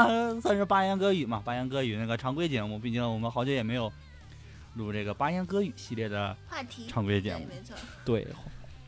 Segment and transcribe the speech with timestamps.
[0.40, 3.92] 算是八言歌语嘛，八言歌语那个常规节目，毕竟我们好久也没有
[4.74, 8.26] 录这个八言歌语系列的话题常规节目，对没错，对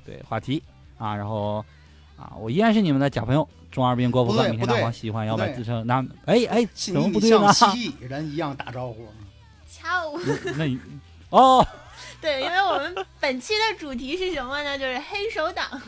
[0.05, 0.63] 对话题
[0.99, 1.65] 啊，然后
[2.17, 7.51] 啊，我依然是你们的假朋友中二病郭富帅，明天大不对不对黄喜欢摇摆自称那哎哎，信怎么不对呢？
[7.55, 9.09] 蜥蜴人一样打招呼，
[9.69, 10.19] 恰午。
[10.57, 10.79] 那你
[11.31, 11.67] 哦，
[12.21, 14.79] 对，因为我们本期的主题是什么呢？
[14.79, 15.81] 就是黑手党。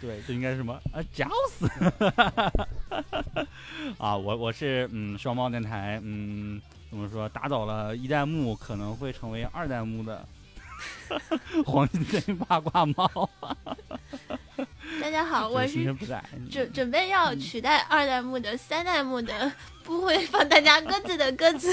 [0.00, 1.02] 对，这应该是什么啊？
[1.12, 1.68] 绞死
[3.98, 4.16] 啊！
[4.16, 7.28] 我我是嗯，双猫电台嗯，怎么说？
[7.28, 10.26] 打倒了一代目，可能会成为二代目的
[11.66, 13.28] 黄金贼八卦猫。
[15.02, 15.84] 大家好，我是
[16.72, 19.52] 准备要取代二代目的三代目的，
[19.84, 21.68] 不会放大家鸽子的鸽子。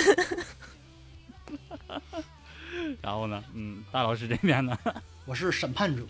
[3.02, 4.78] 然后呢，嗯，大老师这边呢？
[5.26, 6.04] 我是审判者，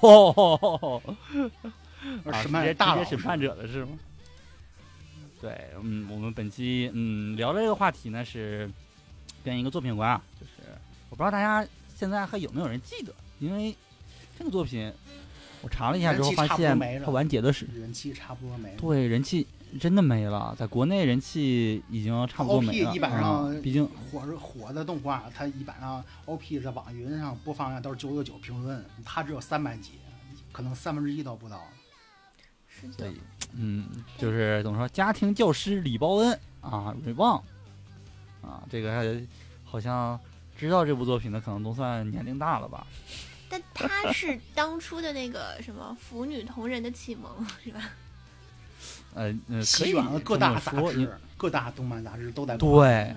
[0.00, 1.02] 哦，
[2.42, 3.98] 审判大佬直接审判者的是吗？
[5.40, 8.70] 对，嗯，我们本期嗯聊的这个话题呢是
[9.44, 10.52] 跟一个作品有关啊，就是
[11.10, 13.74] 我不知道大家现在还有没有人记得，因为
[14.38, 14.92] 这个作品
[15.62, 18.76] 我查了一下之后发现它完结的是人气差不多没了。
[18.80, 19.46] 对人气
[19.80, 22.90] 真的没了，在国内人气已经差不多没了。
[22.90, 29.92] OP 一般啊上毕竟火火的动画，它一般上 OP 在网云上播放量都是九九九评论，它只有三百几，
[30.52, 31.62] 可能三分之一都不到。
[32.68, 33.20] 是所以，
[33.54, 37.42] 嗯，就是怎么说，家庭教师李包恩啊，瑞旺
[38.42, 39.26] 啊，这个还
[39.64, 40.18] 好像
[40.56, 42.86] 知道这部作品的可能都算年龄大了吧？
[43.48, 47.30] 但他是当初的那个什么腐女同人的启蒙，
[47.62, 47.80] 是吧？
[49.14, 52.56] 呃呃，可席以卷了各大杂志，各大动漫杂志都在。
[52.56, 53.14] 对，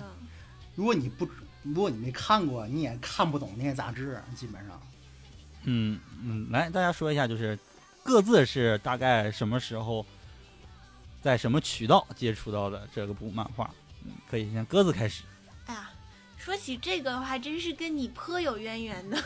[0.74, 1.26] 如果你不，
[1.62, 4.80] 如果你没看过，你也看不懂那些杂志，基本上。
[5.64, 7.58] 嗯嗯，来大家说一下，就是
[8.02, 10.04] 各自是大概什么时候，
[11.22, 13.70] 在什么渠道接触到的这个部漫画？
[14.04, 15.22] 嗯，可以先鸽子开始。
[15.64, 15.90] 哎呀，
[16.36, 19.16] 说起这个的话，真是跟你颇有渊源的。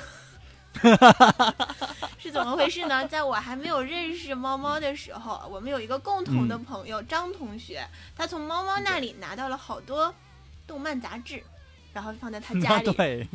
[2.23, 3.09] 是怎么回事呢？
[3.09, 7.83] 在我还没有认识猫猫的时候，我们有一个共同的朋友、张同学，
[8.15, 10.15] 他从猫猫那里拿到了好多
[10.67, 11.43] 动漫杂志，
[11.95, 12.93] 然后放在他家里。
[12.93, 13.27] 对，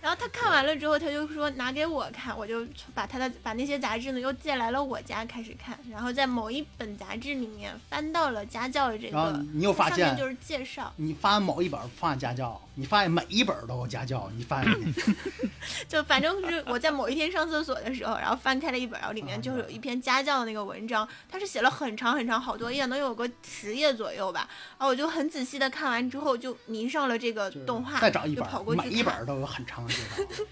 [0.00, 14.92] 然后他看完了之后，他就说拿给我看，我就把他的把那些杂志呢又借来了我家开始看，然后在某一本杂志里面翻到了家教的这然后个，你又发现，就是介绍，你翻某一本放家教，你发现每一本都有家教，你发现没？
[15.88, 24.48] 就反正是我在某一天上厕所的时候，然后翻开了一本，然后里面就有一篇家教的那个文章，他是写了很长很长好多页，能有个十页左右吧。
[24.78, 30.44] 然后我就很仔细的看完之后，就迷上了这个动画，再找一就跑过，去每一看本都有很长的介绍，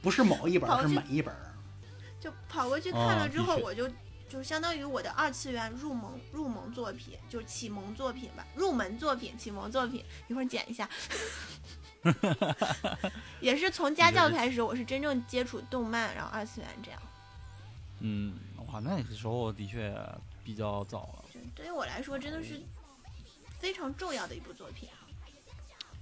[0.00, 1.34] 不是某一本，是每一本。
[2.20, 3.88] 就跑过去看了之后，哦我就
[4.28, 10.88] 就相当于我的二次元入门入门作品，就启蒙作品吧，入门作品、启蒙作品，一会儿剪一下。
[13.40, 17.00] 也是从家教开始，我是真正接触动漫，然后二次元这样。
[18.00, 18.34] 嗯，
[18.68, 19.94] 哇，那个时候的确
[20.44, 21.24] 比较早了。
[21.32, 22.60] 这对于我来说，真的是
[23.58, 24.88] 非常重要的一部作品。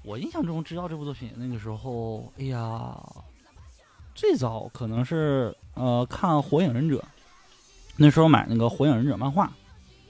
[0.04, 2.94] 我印象中知道这部作品那个时候，哎呀，
[4.14, 6.98] 最早可能是呃看《火影忍者》，
[7.96, 9.50] 那时候买那个《火影忍者》漫画，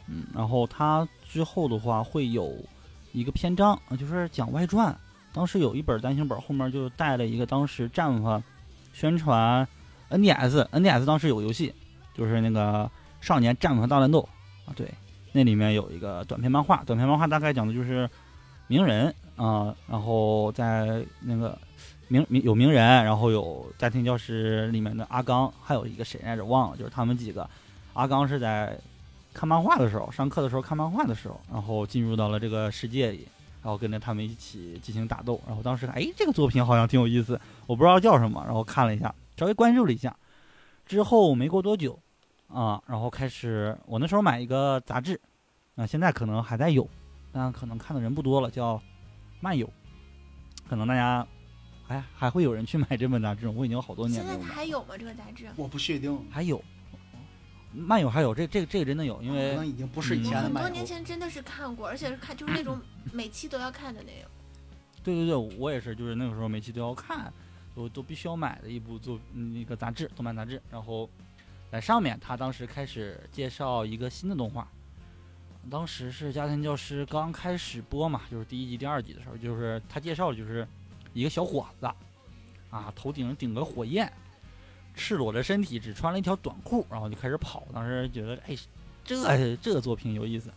[0.08, 2.52] 嗯，然后它之后的话会有
[3.12, 4.94] 一个篇章，就是讲外传。
[5.32, 8.42] 当时有一本单行本，后面就带了一个当时战法
[8.92, 9.66] 宣传
[10.10, 11.72] NDS，NDS 当时有游戏，
[12.14, 12.90] 就是那个
[13.20, 14.28] 少年战法大乱斗
[14.64, 14.92] 啊，对，
[15.30, 18.10] 那里面有一个短篇漫画，短篇漫画大概讲的就是
[18.66, 21.58] 鸣人啊、然后在那个
[22.08, 27.48] 名名有名人，然后有家庭教师里面的阿刚，还有一个谁来着忘了，就是他们几个。
[27.94, 28.78] 阿刚是在
[29.32, 33.26] 看漫画的时候，上课的时候看漫画的时候，然后进入到了这个世界里，
[33.62, 35.40] 然后跟着他们一起进行打斗。
[35.46, 40.14] 然后当时哎，这个作品好像挺有意思，我不知道叫什么，然后看了一下，稍微关注了一下。
[40.86, 41.98] 之后没过多久，
[42.48, 45.20] 啊，然后开始我那时候买一个杂志，
[45.76, 46.88] 啊，现在可能还在有，
[47.32, 48.80] 但可能看的人不多了，叫
[49.44, 49.70] 漫游，
[50.66, 51.26] 可能大家
[51.86, 54.42] 还还会有人去买这本杂志，我已经有好多年现在。
[54.42, 54.96] 还有吗？
[54.98, 55.46] 这个杂志？
[55.54, 56.64] 我不确定，还有
[57.74, 60.70] 漫游还有这这个这个真的有，因为可为能已经不是以嗯我很多前的漫游。
[60.70, 62.80] 年前真的是看过，而且是看就是那种
[63.12, 64.30] 每期都要看的那种。
[65.02, 67.30] 对对对，我也是，就是那个时候每期都要看，
[67.74, 70.62] 我都必须要买的一部作嗯一个杂志，动漫杂志。
[70.70, 71.10] 然后
[71.70, 74.66] 在上面，他当时开始介绍一个新的动画，
[75.70, 80.66] 当时是家庭教师刚开始播嘛，就是第一集、第二集的时候，就是他介绍的就是
[81.12, 81.86] 一个小伙子，
[82.70, 84.12] 啊，头顶顶个火焰，
[84.94, 87.66] 赤裸着身体，只穿了一条短裤，然后就开始跑。
[87.72, 88.56] 当时觉得，哎，
[89.04, 90.52] 这这个作品有意思，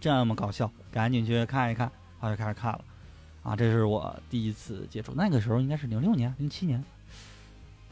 [0.00, 1.90] 这么搞笑，赶紧去看一看，
[2.20, 2.84] 然后就开始看了。
[3.42, 6.82] 啊，这是我第一次接触，那个时候应该是零六年、零七年，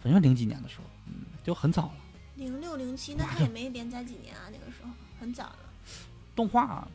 [0.03, 1.95] 反正零几年的时候，嗯，就很早了。
[2.37, 4.91] 零六零七，那他也没连载几年啊，那个时候
[5.21, 5.59] 很早了。
[6.35, 6.87] 动画，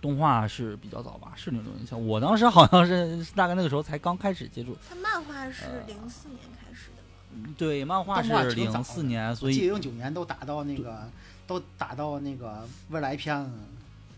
[0.00, 1.32] 动画是比较早吧？
[1.36, 4.76] 是零六年，像我当时好像是大概那个时候才刚开始接触。
[4.88, 7.54] 他漫画是呃零四年开始的吗？
[7.58, 11.08] 对，漫画是零四年，所以零九年都打到那个，
[11.46, 13.50] 都打到那个未来篇了，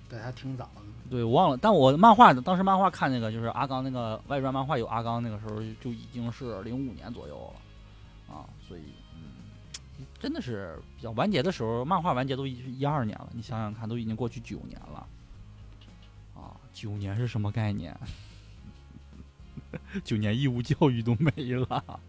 [0.09, 0.83] 对，还挺早的。
[1.11, 1.57] 对我忘了。
[1.57, 8.98] 但我漫画当时漫画看那个就是阿刚那个外传漫画有阿刚，那个时候就已经是零五年左右了啊，所以嗯，
[10.21, 15.07] 真的是比较完结的时候，漫画完结都已是一二年了，你想想看，都已经过去九年了
[16.35, 17.97] 啊，九年是什么概念？
[20.03, 22.01] 九年义务教育都没了，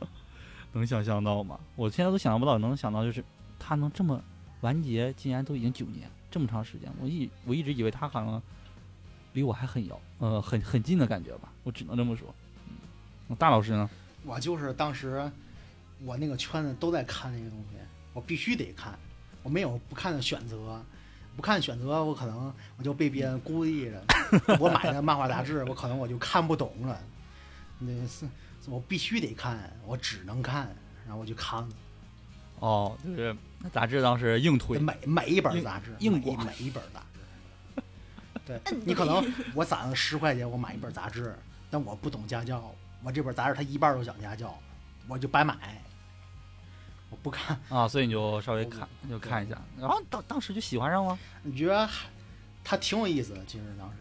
[0.72, 1.58] 能想象到吗？
[1.76, 3.22] 我现在都想象不到，能想到就是
[3.58, 4.22] 他能这么
[4.60, 8.40] 完结，竟然都已经九年这么长时间，我一我一直以为他好像
[9.32, 12.32] 离我还很遥，呃，很很近的感觉吧，我只能这么说。
[13.28, 13.88] 嗯，大老师呢？
[14.24, 15.30] 我就是当时
[16.04, 17.76] 我那个圈子都在看那个东西，
[18.12, 18.98] 我必须得看，
[19.42, 20.80] 我没有不看的选择，
[21.36, 24.02] 不看选择我可能我就被别人孤立着。
[24.60, 27.00] 我买的漫画杂志，我可能我就看不懂了，
[27.78, 28.26] 那是
[28.66, 30.74] 我必须得看，我只能看，
[31.04, 31.68] 然后我就看了。
[32.58, 37.82] 哦，就是那杂志当时硬推，每每一本杂志，硬广每一本杂志。
[38.44, 39.24] 对你可能
[39.54, 41.34] 我攒了十块钱，我买一本杂志，
[41.70, 44.58] 但我不懂家教，我这本杂志它一半都讲家教，
[45.06, 45.56] 我就白买。
[47.10, 51.18] 我不看，啊，所以你就稍微看就看一下，然后当当时就喜欢上了。
[51.42, 52.08] 你觉得还
[52.62, 53.40] 它挺有意思的。
[53.46, 53.96] 其实当时，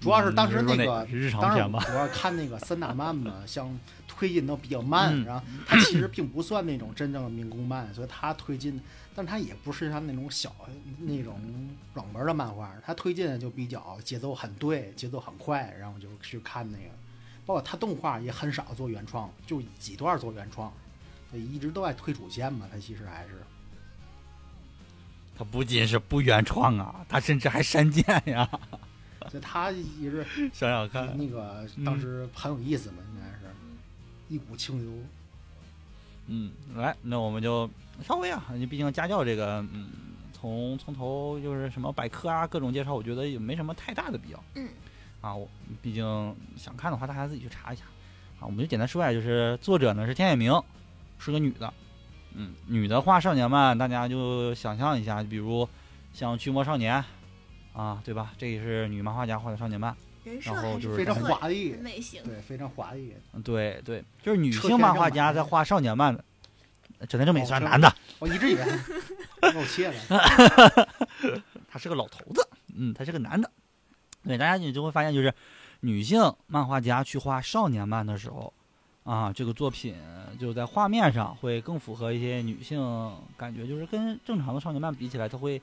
[0.00, 1.06] 主要是当时那个
[1.40, 1.78] 当时片吧？
[1.86, 3.78] 主要看那个三大漫嘛，像
[4.08, 8.80] 推进都比较慢，嗯然后他其实并不算那种真正的民工漫，所以他推进，
[9.14, 10.52] 但他也不是像那种小
[10.98, 11.40] 那种
[11.94, 16.90] 冷门的漫画，他推进的就比较节奏很对，节奏很快，然后就去看那个，
[17.46, 20.72] 包括他动画也很少做原创，就几段做原创，
[21.38, 23.42] 一直都爱推主线嘛，他其实还是。
[25.36, 28.48] 他不仅是不原创啊，他甚至还删减呀。
[29.30, 33.54] 所以他也是 想想看，那个嗯当时很有意思嘛，应该是
[34.28, 34.92] 一股清流。
[36.26, 37.68] 嗯，来，那我们就
[38.02, 39.90] 稍微啊，你毕竟家教这个，嗯，
[40.32, 44.44] 从从头就是什么百科啊，各种介绍，我觉得也没什么太大的必要。
[44.54, 44.68] 嗯，
[45.20, 45.48] 啊，我
[45.80, 47.84] 毕竟想看的话，大家自己去查一下。
[48.38, 50.52] 啊，我们就简单说一下，就是作者呢是天野明，
[51.22, 51.72] 是个女的。
[52.34, 55.68] 嗯，女的画少年漫，大家就想象一下，比如
[56.12, 57.04] 像《驱魔少年》
[57.80, 58.32] 啊，对吧？
[58.36, 59.94] 这也是女漫画家画的少年漫。
[60.42, 62.22] 然后就是非常华丽，美型。
[62.22, 63.12] 对，非常华丽。
[63.32, 66.24] 嗯，对对，就是女性漫画家在画少年漫的，
[67.08, 67.92] 整天这么也算男的。
[68.20, 68.64] 我一直以为
[69.52, 69.94] 露怯了。
[71.68, 73.50] 他是个老头子，嗯，他是个男的。
[74.24, 75.34] 对，大家你就会发现，就是
[75.80, 78.54] 女性漫画家去画少年漫的时候，
[79.04, 79.96] 啊，这个作品
[80.38, 82.80] 就在画面上会更符合一些女性
[83.36, 85.60] 感觉，就是跟正常的少年漫比起来，它会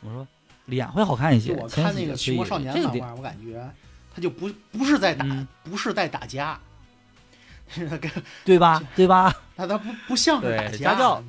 [0.00, 0.26] 怎么说，
[0.64, 1.54] 脸会好看一些。
[1.54, 3.70] 我看那个《驱魔少年》这个点，漫画，我感觉
[4.14, 6.58] 他就不不是在打，嗯不是在打架，
[8.46, 8.82] 对吧？
[8.96, 9.30] 对吧？
[9.54, 11.22] 他他不不像是对打家教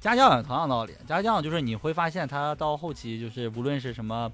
[0.00, 4.32] 家教也同样道理，家教就是你会发现他到后期就是无论是什么。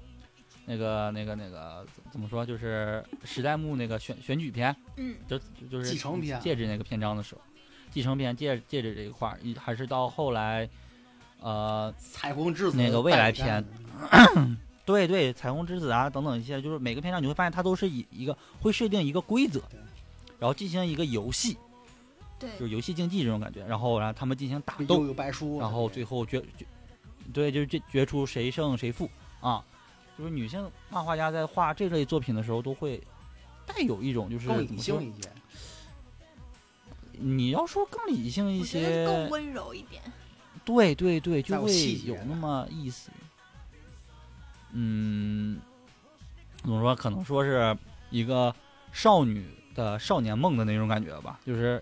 [0.69, 2.45] 那个、那个、那个怎怎么说？
[2.45, 7.41] 就是时代木那个选选举篇，嗯，就就是继承篇戒指那个篇章的时候，
[7.89, 10.69] 继承篇戒戒指这一块儿，一还是到后来，
[11.41, 13.65] 呃，彩虹之子那个未来篇
[14.85, 19.63] 对对，彩虹之子啊等等一些，就是每个篇章你会发现它都是以一个会设定一个规则，
[20.37, 21.57] 然后进行一个游戏，
[22.37, 26.63] 对就，是游戏竞技这种感觉，然后然后他们进行打斗，悠白书，然后最后决决，
[27.33, 29.09] 对，就是决决出谁胜谁负
[29.41, 29.65] 啊。
[30.19, 33.01] 就是女性漫画家在画这类作品的时候，都会
[33.65, 35.29] 带有一种就是更理性一些。
[37.13, 40.03] 你要说更理性一些，更温柔一点。
[40.65, 41.71] 对对对，就会
[42.05, 43.09] 有那么意思。
[44.71, 45.57] 嗯，
[46.61, 46.93] 怎么说？
[46.93, 47.75] 可能说是
[48.09, 48.53] 一个
[48.91, 51.39] 少女的少年梦的那种感觉吧。
[51.45, 51.81] 就是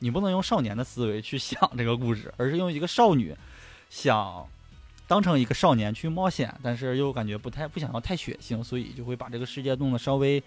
[0.00, 3.34] 你不能用少年的思维去想这个故事，而是用一个少女
[3.88, 4.46] 想
[5.10, 10.40] 当成一个少年去冒险，但是又感觉不太不想要太血腥，所以就会把这个世界弄得稍微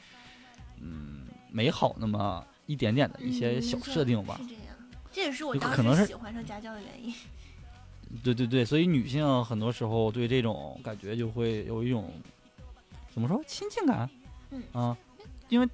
[0.79, 4.39] 嗯美好那么一点点的一些小设定吧。
[4.39, 4.75] 是这样，
[5.11, 7.13] 这也是我当有可能是时喜欢上家教的原因。
[8.23, 12.09] 对对对，所以女性很多时候对这种感觉就会有一种
[13.13, 14.09] 怎么说亲近感，
[14.51, 14.97] 嗯啊，
[15.49, 15.67] 因为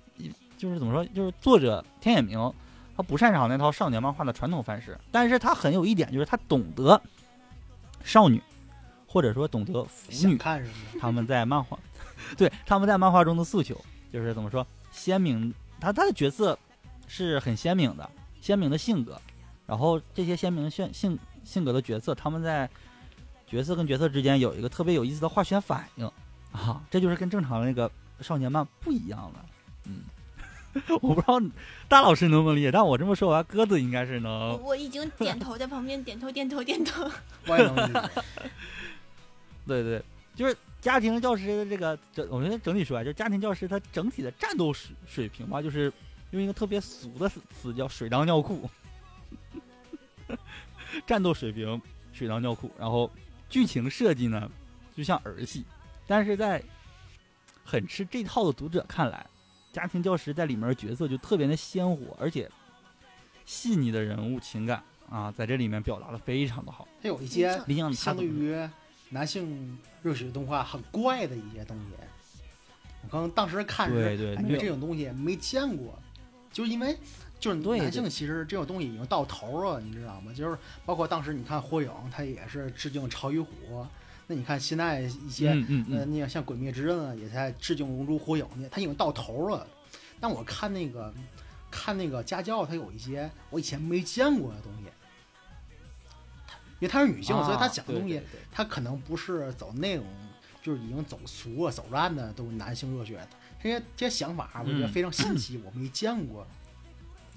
[0.57, 2.51] 就是怎么说，就是作者天野明
[2.97, 6.99] 他不擅长那套少年漫画的传统范式，但是他很有一点就是他懂得
[8.03, 8.41] 少女，
[9.11, 10.99] 或者说懂得腐女，看什么？
[11.01, 11.77] 他们在漫画，
[12.37, 13.75] 对他们在漫画中的诉求
[14.13, 15.51] 就是怎么说鲜明，
[15.81, 16.57] 他他的角色
[17.07, 18.07] 是很鲜明的，
[18.39, 19.19] 鲜明的性格，
[19.65, 22.69] 然后这些鲜明的性性性格的角色，他们在
[23.47, 26.05] 角色跟角色之间有一个特别有意思的化学反应
[26.51, 29.45] 啊，这就是跟正常的那个少年漫不一样了，
[29.85, 30.03] 嗯。
[31.01, 31.41] 我不知道
[31.87, 34.55] 大老师能不能理解，但我这么说完，鸽子应该是能。
[34.61, 37.09] 我已经点头在旁边点头点头点头。
[37.47, 38.01] 我也能理解。
[39.69, 40.03] 对对，
[40.35, 45.93] 就是家庭教师的这个整，我觉得整体说啊，就是家庭教师他整体的战斗水水平吧，就是
[46.31, 48.67] 用一个特别俗的词词叫水当尿裤，
[51.05, 51.79] 战斗水平
[52.11, 53.09] 水当尿裤，然后
[53.47, 54.49] 剧情设计呢
[54.95, 55.63] 就像儿戏，
[56.07, 56.63] 但是在
[57.63, 59.25] 很吃这套的读者看来，
[59.71, 62.49] 家庭教师在里面的角色就特别的鲜活，而且
[63.45, 66.87] 细腻的人物情感啊，在这里面表达的非常的好。
[67.01, 68.55] 它有一些理想相对于
[69.09, 71.85] 男性热血动画很怪的一些东西。
[73.03, 75.97] 我刚刚当时看时，对对感觉这种东西没见过，
[76.51, 76.97] 就是因为
[77.39, 80.33] 就是对男性其实这种东西已经到头了，你知道吗？
[80.33, 83.85] 就是包括当时你看火影，它也是致敬超与虎。
[84.27, 89.65] 那你看现在一些、嗯嗯呃，嗯，那个像《鬼灭之刃》啊，也在致敬《龙珠》《火影》呢，它已经到头了。
[90.19, 91.11] 但我看那个
[91.71, 94.89] 看那个家教，它有一些我以前没见过的东西，
[96.79, 100.05] 因为她是女性，所以她啊讲的东西对对对他可能不是走那种，
[100.61, 103.19] 就是已经走俗啊、走烂的，都男性热血。
[103.61, 106.47] 这些这些想法，我觉得嗯非常新奇，我没见过，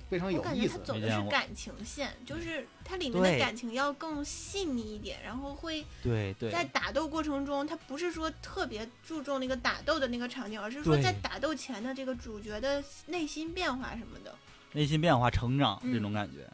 [0.09, 0.49] 非常我有意思。
[0.49, 14.33] 感觉她走的是感情线，就是它里面的感情要更细腻一点，然后会对对，在打斗过程中，他不是说特别注重那个打斗的那个场景，而是说在打斗前的这个主角的内心变化什么的。
[14.75, 16.49] 内心变化、成长嗯这种感觉。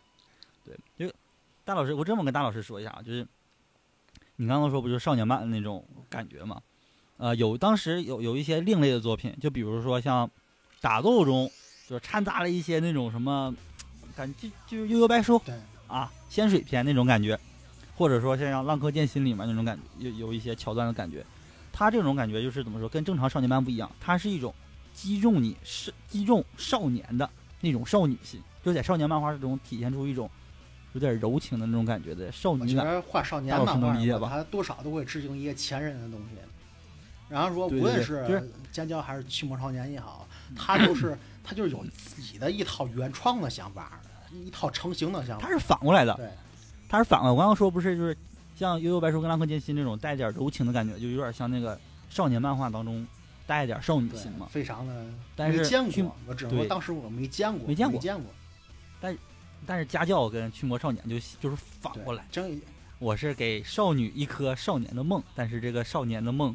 [0.65, 0.77] 对，
[1.09, 1.15] 就
[1.69, 3.29] 大老师，我这么跟大老师说一下啊，就是
[4.37, 6.63] 你刚刚说不就是少年漫的那种感觉嘛？
[7.19, 10.31] 呃，有当时有有一些另类的作品，就比如说像
[10.81, 11.47] 打斗中
[11.87, 13.55] 就是掺杂了一些那种什么
[14.17, 15.55] 感就就是悠悠白书对，
[15.89, 17.39] 啊仙水篇那种感觉，
[17.95, 21.23] 或者说像《浪客剑心》里面那种感觉，有有一些桥段的感觉。
[21.71, 24.55] 它这种感觉就是怎么说，跟正常少年漫不一样，它是一种
[24.95, 27.29] 击中你是击中少年的
[27.61, 30.31] 那种少女心，就在少年漫画中体现出一种
[30.99, 32.85] 有点柔情的那种感觉的少女感。
[32.85, 36.35] 得画少年漫多少都会致敬一些前人的东西。
[37.29, 40.27] 然后说，无论是尖椒还是驱魔少年也好，
[40.57, 44.01] 他就是 他就是有自己的一套原创的想法，
[44.33, 45.47] 一套成型的想法。
[45.47, 46.29] 他是反过来的，对，
[46.89, 47.33] 他是反过来。
[47.33, 48.17] 我刚刚说不是就是
[48.57, 51.79] 像《悠悠白书》跟《浪客剑心》这种带点柔情的感觉，就有点像那个
[52.11, 53.07] 少年漫画当中
[53.47, 54.49] 带一点少女心嘛。
[54.51, 58.25] 非常的但是没见过，我只能说当时我没见过，没见过没见过。
[59.01, 59.17] 但
[59.79, 62.25] 是家教跟驱魔少年就就是反过来。
[62.31, 62.61] 真
[62.99, 66.55] 我是给少女一颗少年的梦，但是这个少年的梦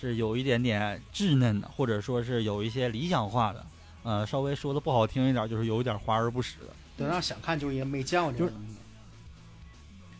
[0.00, 3.66] 是有一点点稚嫩的，或者说是有一些理想化的。
[4.02, 6.74] 呃，稍微说的不好听一点，就是有一点华而不实的。
[6.96, 8.50] 对让想看就是也没见过这。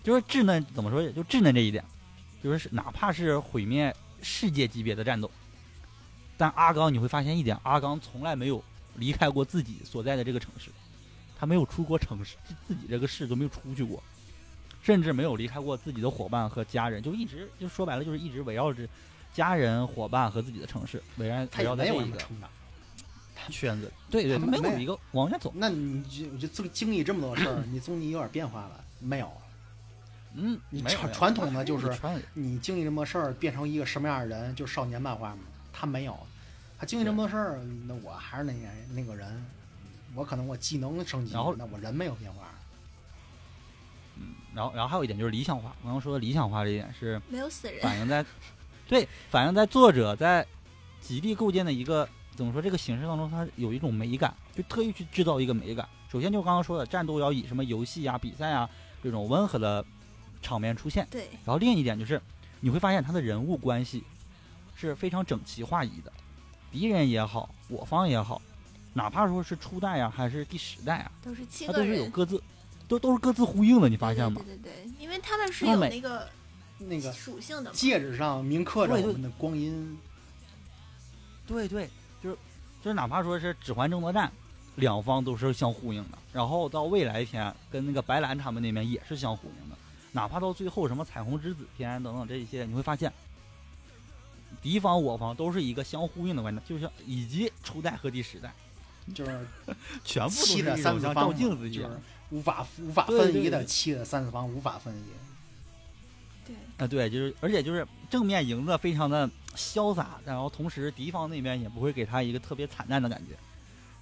[0.05, 1.85] 就是稚嫩怎么说，也就稚嫩这一点，
[2.43, 5.31] 就是哪怕是毁灭世界级别的战斗，
[6.37, 8.63] 但阿刚你会发现一点，阿刚从来没有
[8.95, 10.71] 离开过自己所在的这个城市，
[11.39, 14.03] 他没有出过城市，自己这个市都没有出去过，
[14.83, 18.87] 甚至没有离开过自己的伙伴和家人，就一直就说白了就是一直围绕着
[19.33, 22.49] 家人、伙伴和自己的城市，围绕围他也没有绕在这一个。
[23.51, 23.91] 圈子。
[24.11, 25.51] 对对，他没有一个往前走。
[25.55, 29.33] 那你就就经经历这么多事儿，你总你有点变化了没有？
[30.35, 31.91] 嗯，你没有传传统的就是
[32.35, 34.55] 你经历这么多事儿，变成一个什么样的人？
[34.55, 35.39] 就是少年漫画嘛，
[35.73, 36.19] 他没有，
[36.79, 39.47] 他经历这么多事儿，那我还是那个那个人，
[40.19, 42.49] 我可能我技能升级，然后那我人没有变化。
[44.17, 48.27] 嗯，然后然后还有一点就是理想化，刚刚说的理想化这一点是没有死人，反映在，
[48.89, 50.45] 对，反映在作者在
[51.01, 55.89] 极力构建的一个怎么说这个形式当中，它有一种美感，就特意去制造一个美感。
[56.11, 58.69] 首先就刚刚说的，战斗要以什么游戏啊、比赛啊
[59.01, 59.85] 这种温和的
[60.43, 61.07] 场面出现。
[61.09, 62.21] 对，然后另一点就是，
[62.59, 64.03] 你会发现他的人物关系
[64.75, 66.13] 是非常整齐划一的，
[66.73, 68.43] 敌人也好，我方也好，
[68.99, 72.43] 哪怕说是初代啊，还是第十代啊，都是七它都是有各自
[72.89, 74.43] 都都是各自呼应的，你你发现吗？
[74.45, 76.29] 对对对对，因为他们是有那个
[76.79, 77.71] 那个属性的嘛。
[77.73, 79.97] 戒指上铭刻着我们的光阴，
[81.47, 81.89] 对对，
[82.21, 82.37] 就是
[82.83, 84.33] 就是哪怕说是指环争夺战，
[84.75, 86.19] 两方都是相呼应的。
[86.33, 89.77] 然后到未来篇跟那个白兰他们那边也是相呼应的，
[90.11, 93.13] 哪怕到最后什么彩虹之子篇等等这一些，你会发现，
[94.61, 98.53] 敌方我方都是一个相呼应的关系，就是以及初代和第十代
[99.15, 99.47] 就是
[100.05, 102.01] 全部都是七的一种像三次方嘛，照镜子一样就是。
[102.31, 105.03] 无法无法分离的对七的三次方无法分离。
[106.47, 113.35] 对，啊，对，就是而且就是正面赢的非常的潇洒，然后同时敌方那边也不会给他一个特别惨淡的感觉，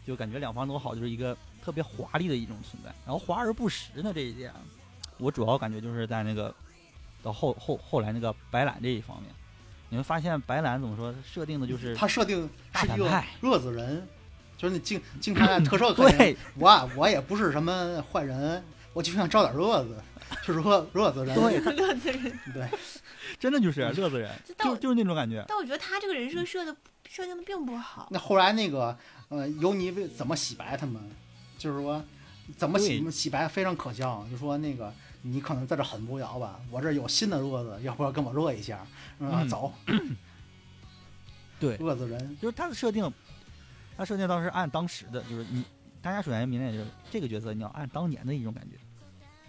[0.05, 2.93] 就感觉两方都好，就是一个特别华丽的一种存在。
[3.05, 4.53] 然后华而不实呢这一点，
[5.19, 6.53] 我主要感觉就是在那个
[7.23, 9.31] 到后后后来那个白兰这一方面，
[9.89, 14.05] 你会发现白兰怎么说设定的就是他设定是一个大反派弱子人，
[14.57, 19.97] 就是你经经常在特摄对我我也不是什么坏人，我就想找点乐子，
[20.47, 21.35] 就是说乐子人。
[21.35, 22.41] 对乐子人。
[22.55, 22.69] 对，
[23.39, 25.45] 真的就是乐子人，就就是那种感觉。
[25.47, 26.75] 但我觉得他这个人设设的
[27.09, 28.09] 设定的并不好。
[28.11, 28.97] 那后来那个
[29.29, 31.03] 呃，尤尼为怎么洗白他们，
[31.59, 32.03] 就是说
[32.57, 38.87] 怎么洗对洗白非常可笑，就说那个你可能在这很无聊吧，我这有新的乐子，要不要跟我乐一下？
[39.19, 39.73] 嗯，嗯走，
[41.61, 43.13] 对，乐子人，就是他的设定，
[43.97, 45.65] 他设定当时按当时的，就是你
[46.03, 48.76] 大家首先明白就是这个角色你要按当年的一种感觉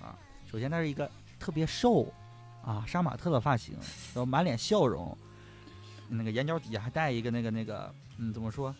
[0.03, 0.17] 啊。
[0.49, 2.11] 首先他是一个特别瘦
[2.63, 3.75] 啊，杀马特的发型，
[4.13, 5.15] 然后满脸笑容，
[6.07, 8.73] 那个眼角底下还带一个那个那个嗯怎么说，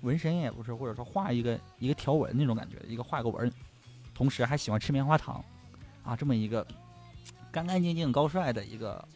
[0.00, 3.52] 纹身也不是，或者说画一个一个条纹那种感觉，一个画个纹，
[4.14, 5.44] 同时还喜欢吃棉花糖
[6.02, 6.66] 啊，这么一个
[7.50, 9.06] 干干净净高帅的一个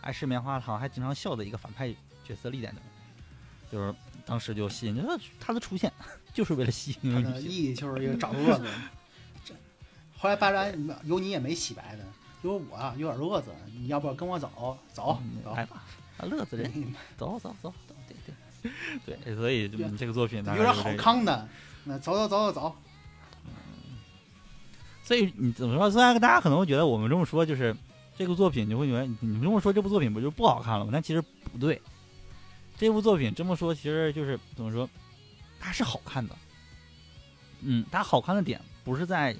[0.00, 2.80] 爱吃棉花糖还经常笑的一个反派角色立在那。
[3.70, 3.94] 就是
[4.26, 5.92] 当时就吸引，就是他的出现
[6.32, 7.34] 就是为了吸引他女性。
[7.34, 8.64] 的意义就是一个找乐子。
[9.44, 9.54] 这
[10.16, 12.04] 后来白兰尤尼也没洗白的，
[12.42, 14.78] 就说我啊有点乐子，你要不要跟我走？
[14.92, 15.82] 走走，来吧，
[16.18, 18.16] 啊，乐子人， 嗯走走走走，对
[19.04, 20.90] 对对，所以这个作品大有点好。
[20.96, 21.46] 康的。
[21.86, 22.76] 那走走走走走，
[25.02, 25.90] 所以你怎么说？
[25.90, 27.76] 虽然大家可能会觉得我们这么说，就是
[28.16, 30.90] 这个作品，你会觉得你们这么说这部作品不就不好看了吗？
[30.90, 31.78] 但其实不对。
[32.84, 34.86] 这部作品这么说，其实就是怎么说，
[35.58, 36.36] 它是好看的。
[37.62, 39.34] 嗯，它好看的点不是在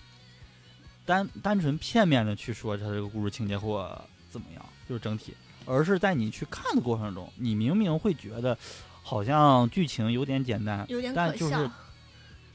[1.04, 5.34] 单单纯片面的去说它这个故事情节或怎么样，就是整体，
[5.66, 8.56] 而是在你去看的过程中，你明明会觉得
[9.02, 11.70] 好像剧情有点简单，有点但就是。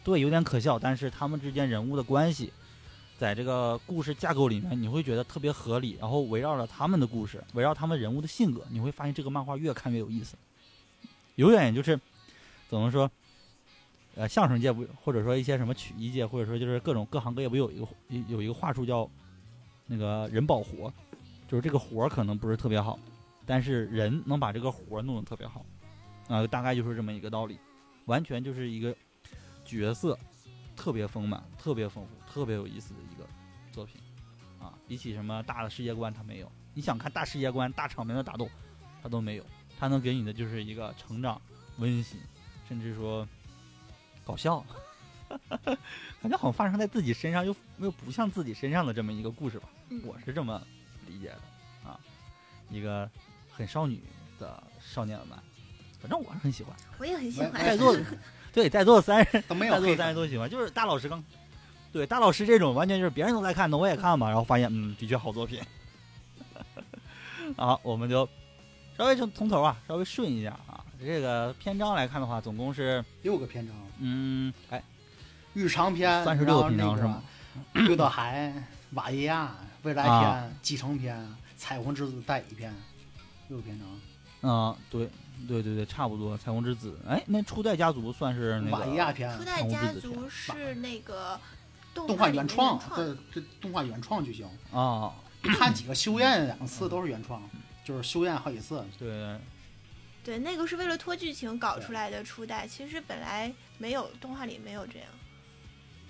[0.03, 2.51] 对，有点可笑，但是他们之间人物的关系，
[3.19, 5.97] 在这个故事架构里面，你会觉得特别合理。
[6.01, 10.35] 然后围绕着他们的故事，围绕他们人物的性格，你会发现这个漫画越看越有意思。
[11.39, 11.97] 永远就是
[12.67, 13.09] 怎么说，
[14.15, 17.87] 呃，相声界不，或者说一些什么曲艺界，或者说就是各种各行各业不有一个
[18.27, 19.09] 有一个话术叫
[19.85, 20.93] 那个人保活，
[21.47, 22.99] 就是这个活可能不是特别好，
[23.45, 25.65] 但是人能把这个活弄得特别好，
[26.27, 27.57] 啊、大概就是这么一个道理，
[28.03, 28.93] 完全就是一个
[29.63, 30.19] 角色
[30.75, 33.25] 特别丰满、特别丰富、特别有意思的一个
[33.71, 33.95] 作品
[34.59, 34.73] 啊！
[34.89, 36.51] 比起什么大的世界观，他没有。
[36.73, 38.49] 你想看大世界观、大场面的打斗，
[39.01, 39.45] 他都没有。
[39.79, 41.41] 它能给你的就是一个成长、
[41.77, 42.19] 温馨，
[42.67, 43.27] 甚至说
[44.25, 44.63] 搞笑，
[46.21, 49.69] 感觉好像发生在自己身上，又又不像自己身上的这么一个故事吧。
[49.89, 50.61] 嗯我是这么
[51.07, 51.99] 理解的啊，
[52.69, 53.09] 一个
[53.49, 54.01] 很少女
[54.37, 55.39] 的少年漫，
[55.99, 56.75] 反正我是很喜欢。
[56.99, 57.51] 我也很喜欢。
[57.53, 58.03] 在座的
[58.51, 59.95] 对在座的三人，都没在座的。
[59.95, 61.23] 三人都喜欢，就是大老师刚，
[61.91, 65.61] 对大老师这种完全就是别人都在看，的我也看嘛，然后发现嗯，的确好作品。
[67.57, 68.27] 好，我们就
[68.99, 70.83] 稍微从从头啊，稍微顺一下啊。
[70.99, 74.83] 这个篇章来看的话，总共是六个篇章，嗯，哎，
[75.53, 77.23] 日常篇，三十六个篇章是吗
[77.73, 78.53] 个六道海、
[78.91, 81.17] 瓦耶亚、未来啊篇、继承篇、
[81.55, 82.75] 彩虹之子代理篇，
[83.47, 83.87] 六个篇章。
[84.41, 85.09] 嗯、对
[85.47, 86.37] 对对对，差不多。
[86.37, 91.39] 彩虹之子，哎，那初代家族算是那瓦耶亚篇初，代家族是那个
[91.93, 92.97] 动动画原创，创。
[92.97, 94.45] 对，这动画原创就行。
[94.73, 97.41] 啊，看几个修炼两次都是原创，
[97.89, 98.85] 就是修验好几次。
[98.99, 99.39] 对，
[100.23, 105.07] 对，那个是为了拖剧情搞出来的初代，其实本来没有，动画里没有这样，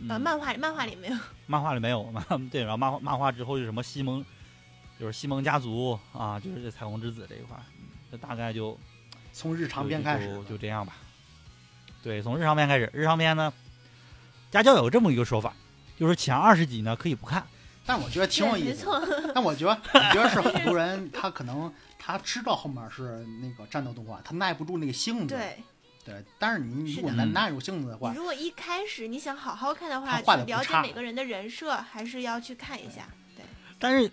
[0.10, 1.16] 呃，嗯漫画里漫画里没有。
[1.48, 2.26] 漫画里没有嘛？
[2.52, 4.26] 对，然后漫画漫画之后就什么西蒙，
[5.00, 7.58] 就是西蒙家族啊，就是这彩虹之子这一块
[8.12, 8.78] 这大概就
[9.32, 10.98] 从日常篇开始就，就这样吧。
[12.04, 13.54] 对，从日常篇开始，日常篇呢，
[14.52, 15.54] 家教有这么一个说法，
[15.98, 17.48] 就是前二十集呢可以不看，
[17.90, 19.32] 但我觉得挺有意思的。
[19.34, 25.34] 但我觉得，我觉得是很多人他可能他知道后面是那个战斗动画，他耐不住那个性子。
[25.36, 25.58] 对
[26.06, 33.10] 对但是你如果能耐耐住性子的话你，如果一开始你想好好看的话，去了解每个人的人设，还是要去看一下。
[33.36, 33.44] 对，
[33.80, 34.12] 但是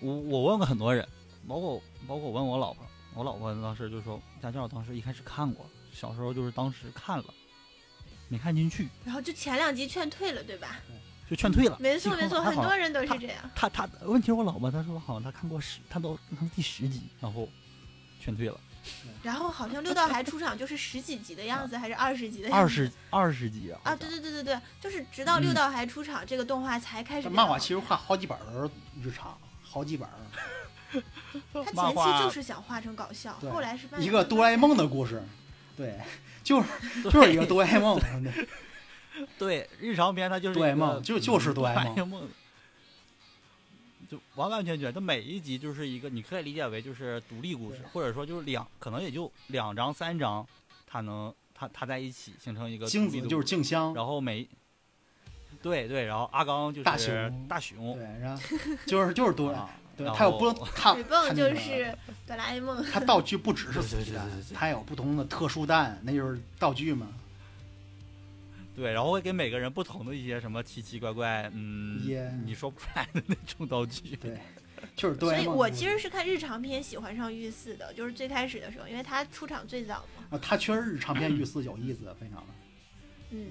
[0.00, 1.08] 我我问过很多人，
[1.48, 7.24] 包括包括我问我老婆，我老婆当时就说家教当时一开始看过，小时候就是当时看了，
[8.28, 10.76] 没看进去，然后就前两集劝退了，对吧？
[11.34, 11.76] 就劝退了。
[11.80, 13.36] 没错没错，很多人都是这样。
[13.54, 17.48] 他他问题是我老婆，她说好像她看过十，她都看第十集，然后
[18.20, 18.58] 劝退了。
[19.22, 22.54] 然后好像六道还出场就是十几集的样子，还是二十集的样子？
[22.62, 23.80] 二十二十集啊！
[23.82, 28.70] 啊，对对对对对，就是直到嗯六道还出场，这个动画才开始漫画其实画好几本儿
[29.02, 30.14] 日常，好几本儿。
[31.52, 35.22] 他 前期就是想画成搞笑，后来是慢一个哆啦 A 梦的故事，
[35.76, 35.98] 对，
[36.44, 36.68] 就是
[37.10, 37.98] 就是一个哆啦 A 梦，
[39.38, 42.28] 对对日常片，它就是哆啦 A 一个梦就就是嗯哆啦 A 梦梦，
[44.10, 50.46] 就完完全全，它每一集就是一个，你可以理解为就是独立故事，或者说就是两，可能也就两章三章，
[50.86, 54.48] 它能它它在一起形成一个镜子就是静香，然后每
[55.62, 58.42] 对对，然后阿刚就是大熊大熊对，然后
[58.86, 61.96] 就是就是哆啦，啊，对，然他有不后他水泵就是
[62.26, 63.80] 哆啦 A 梦，它道具不只是
[64.52, 67.08] 它有不同的特殊蛋，那就是道具嘛。
[68.74, 74.16] 对，然后会给每个人不同的一些什么奇奇怪怪，嗯耶，你说不出来的那种道具。
[74.16, 74.38] 对，
[74.96, 75.38] 就是对所。
[75.38, 80.26] 以我其实是看日常片喜欢上御四的，就是最开始的时候，因为他出场最早嘛。
[80.30, 82.46] 啊，他确实日常片御四有意思，非常的。
[83.30, 83.46] 嗯，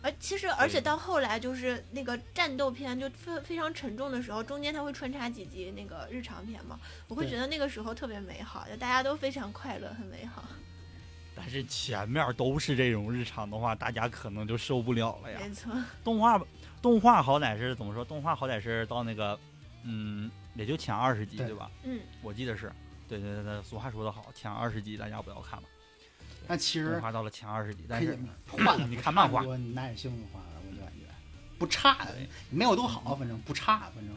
[0.00, 10.44] 而其实而且到后来就是那个战斗片就非非常沉重的时候，中间他会穿插几集那个日常片嘛，我会觉得那个时候特别美好，就大家都非常快乐，很美好。
[11.42, 15.38] 但是前面都是这种日常的话，大家可能就受不了了呀。
[15.42, 15.72] 没错，
[16.04, 16.40] 动画
[16.82, 18.04] 动画好歹是怎么说？
[18.04, 19.38] 动画好歹是到那个，
[19.84, 21.70] 嗯，也就前二十集对对吧？
[21.84, 22.70] 嗯，我记得是。
[23.08, 25.68] 对对对对，俗话说得好，前二十集大家不要看了。
[26.46, 31.06] 但其实动画到了前二十集，但是画的你 看漫画你耐性的画的，我就感觉
[31.58, 32.06] 不差，
[32.50, 34.14] 没有多好，反正不差，反正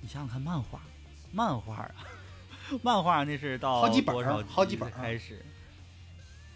[0.00, 0.80] 你想想看漫画，
[1.32, 1.94] 漫画啊，
[2.82, 5.44] 漫画那是到好几本好几本开始？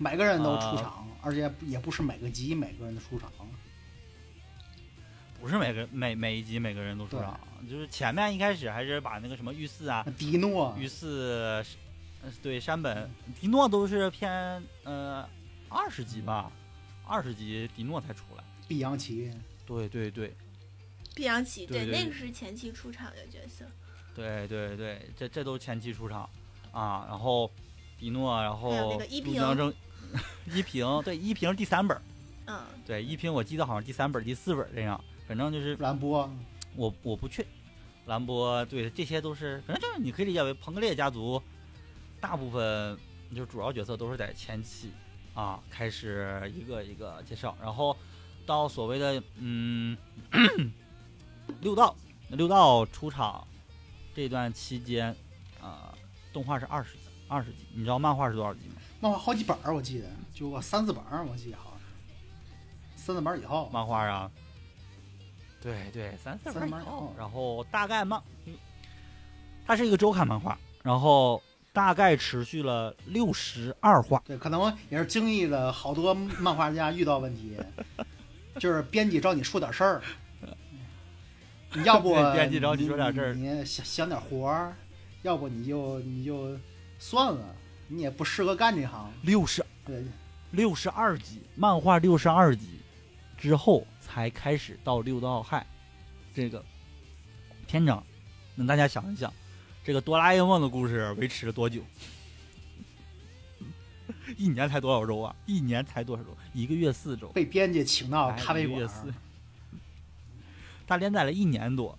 [0.02, 3.30] 每个人都啊出场，而且也不是每个集每个人的出场。
[5.40, 7.38] 不是每个每每一集每个人都出场，
[7.70, 10.74] 就是前面一开始还是把那个什么御四啊，迪诺。
[10.76, 11.64] 御四，
[12.22, 13.08] 呃对山本。
[13.40, 14.30] 迪诺都是偏
[14.82, 15.28] 呃
[15.68, 16.50] 二十集吧，
[17.06, 18.42] 二十集迪诺才出来。
[18.66, 19.32] 碧阳奇，
[19.64, 20.34] 对对对。
[21.14, 22.00] 碧阳奇，对对。
[22.00, 23.64] 那个是前期出场的角色。
[24.14, 26.28] 对对对，这这都前期出场。
[26.72, 27.50] 啊，然后
[27.98, 29.34] 迪诺，然后还有那个依萍。
[29.34, 29.74] 陆江正
[30.52, 32.02] 依萍，对依萍第三本儿，
[32.46, 36.30] 嗯，对依萍我记得好像第三本儿第四本儿这样，反正就是兰波，
[36.76, 37.46] 我我不去，
[38.06, 41.42] 兰波对这些都是，反正就是你可以理解为彭格列家族，
[42.20, 42.98] 大部分
[43.34, 44.90] 就主要角色都是在前期
[45.34, 47.96] 啊开始一个一个介绍，然后
[48.44, 49.96] 到所谓的嗯
[51.62, 51.96] 六道
[52.28, 53.46] 六道出场
[54.14, 55.14] 这段期间，
[55.60, 55.94] 啊，
[56.32, 58.74] 动画是二十集二十集，你知道漫画是多少集吗？
[59.02, 61.80] 漫画好几本儿，我记得就个三四本儿，我记得好像。
[62.94, 64.30] 三四本儿以后，漫画啊，
[65.60, 68.22] 对对，三四本以后本以后，然后大概漫，
[69.66, 77.56] 它是一个周刊漫画，然后大概持续了六十二话，对，可能也是经历了好多漫画家遇到问题，
[78.60, 80.00] 就是编辑找 你说点事儿，
[81.74, 83.34] 你要不编辑找你说点事儿。
[83.34, 84.76] 你你想想点活儿，
[85.22, 86.56] 要不你就你就
[87.00, 87.56] 算了，
[87.92, 89.12] 你也不适合干这行。
[89.22, 90.02] 六十对，
[90.52, 92.80] 六十二集，漫画六十二集
[93.36, 95.66] 之后才开始到六道害
[96.34, 96.64] 这个
[97.66, 98.02] 篇章。
[98.54, 99.30] 那大家想一想，
[99.84, 101.82] 这个哆啦 A 梦的故事维持了多久？
[104.38, 105.36] 一年才多少周啊？
[105.44, 106.30] 一年才多少周？
[106.54, 107.28] 一个月四周。
[107.28, 108.88] 被编辑请到哎咖啡馆
[110.86, 111.98] 他连载了一年多，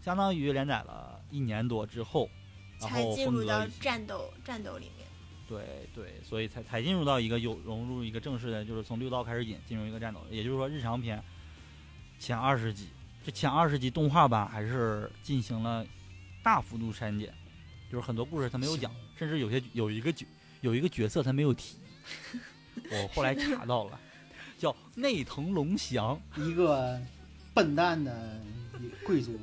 [0.00, 2.30] 相当于连载了一年多之后，
[2.78, 5.03] 然才进入到战斗战斗里面。
[5.46, 11.22] 对对，所以才才进入到一个有融入一个正式的，就是从六道开始引进入一个战斗，也就是说日常篇
[12.18, 12.88] 前二十集，
[13.24, 15.86] 这前二十集动画版还是进行了
[16.42, 17.32] 大幅度删减，
[17.90, 20.26] 就是很多故事他没有讲，甚至有些有一个角
[20.62, 21.76] 有一个角色他没有提，
[22.90, 24.00] 我后来查到了，
[24.56, 26.18] 叫内藤龙翔。
[26.36, 26.98] 一个
[27.52, 28.40] 笨蛋的
[29.04, 29.38] 贵族，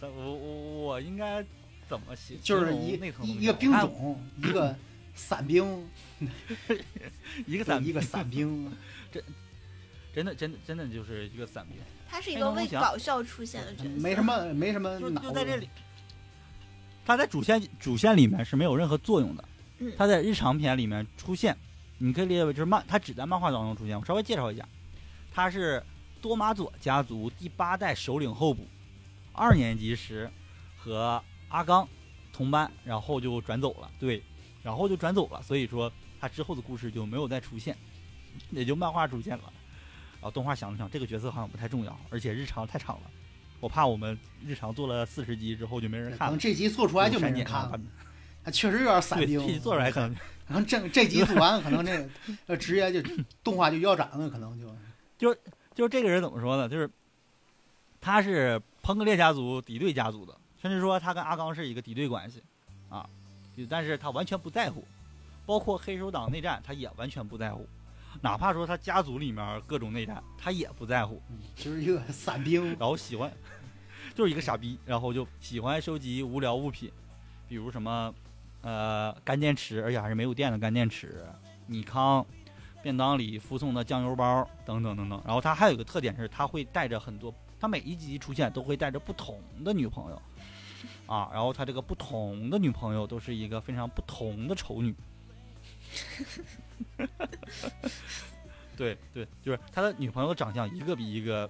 [0.00, 1.42] 我我我应该
[1.88, 2.36] 怎么写？
[2.42, 4.76] 就是一一一个兵种，一个
[5.14, 5.88] 伞兵，
[7.46, 8.72] 一个伞一个兵 伞兵，
[10.14, 11.76] 真的真的真的就是一个伞兵，
[12.08, 15.68] 他是一个为搞笑出现的角色，没什么没什么就脑就在这里。
[17.04, 19.44] 他在主线主线里面是没有任何作用的，
[19.78, 21.56] 嗯他在日常篇里面出现，
[21.98, 23.96] 你可以理解为就是漫，他只在漫画当中出现。
[23.96, 24.66] 我稍微介绍一下，
[25.32, 25.80] 他是
[26.20, 28.66] 多玛佐家族第八代首领候补，
[29.32, 30.28] 二年级时
[30.76, 31.88] 和阿刚
[32.32, 34.22] 同班，然后就转走了，对，
[34.62, 37.76] 然后就转走了，所以说他之后的故事就没有再出现，
[38.50, 39.52] 也就漫画出现了。
[40.14, 43.10] 然后动画想了想，这个角色好像不太重要，而且日常太长了，
[43.60, 46.26] 我怕我们日常做了四十集之后就没人看了。
[46.26, 47.80] 可能这集做出来就没人看了，
[48.42, 49.46] 他确实有点散对，兵这。
[49.46, 50.14] 集做出来可能
[50.48, 53.08] 可能这这集做完，可能这直接就
[53.44, 54.58] 动画就腰斩了，可能
[55.18, 55.34] 就
[55.74, 56.68] 就是这个人怎么说呢？
[56.68, 56.90] 就是
[58.00, 62.42] 他是彭格列家族敌对家族的，甚至说他跟阿刚是一个敌对关系，
[62.88, 63.08] 啊，
[63.56, 64.84] 就但是他完全不在乎，
[65.46, 67.64] 包括黑手党内战他也完全不在乎，
[68.20, 73.32] 哪怕说他家族里面各种内战他也不在乎，嗯就是一个散兵， 然后喜欢，
[74.12, 76.90] 就是一个傻逼，然后就喜欢收集无聊物品，
[77.48, 78.12] 比如什么，
[78.62, 81.24] 呃，干电池，而且还是没有电的干电池，
[81.66, 82.26] 尼康，
[82.82, 85.22] 便当里附送的酱油包等等等等。
[85.24, 90.22] 然后他还有一个特点是，他会带着很多，他每一集出现都会带着不同的女朋友，
[91.06, 94.94] 啊，然后他这个不同的女朋友都是一个非常不同的丑女。
[98.76, 101.48] 对对，就是他的女朋友的长相一个比一个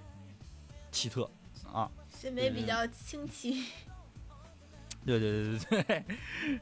[0.93, 1.29] 奇特
[1.73, 3.65] 啊，审美比较清奇。
[5.05, 6.05] 对对对对对，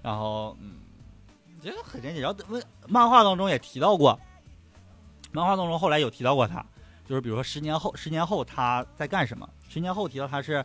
[0.02, 0.76] 然后嗯，
[1.62, 2.20] 这个很神奇。
[2.20, 4.18] 然后漫漫画当中也提到过，
[5.32, 6.64] 漫画当中后来有提到过他，
[7.06, 9.48] 就是比如说十年后，十年后他在干什么？
[9.68, 10.64] 十年后提到他是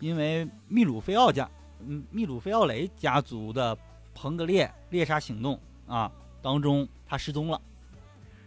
[0.00, 1.48] 因为秘鲁菲奥家，
[1.86, 3.76] 嗯，秘鲁菲奥雷家族的
[4.14, 6.10] 彭格列猎杀行动啊
[6.42, 7.60] 当中他失踪了，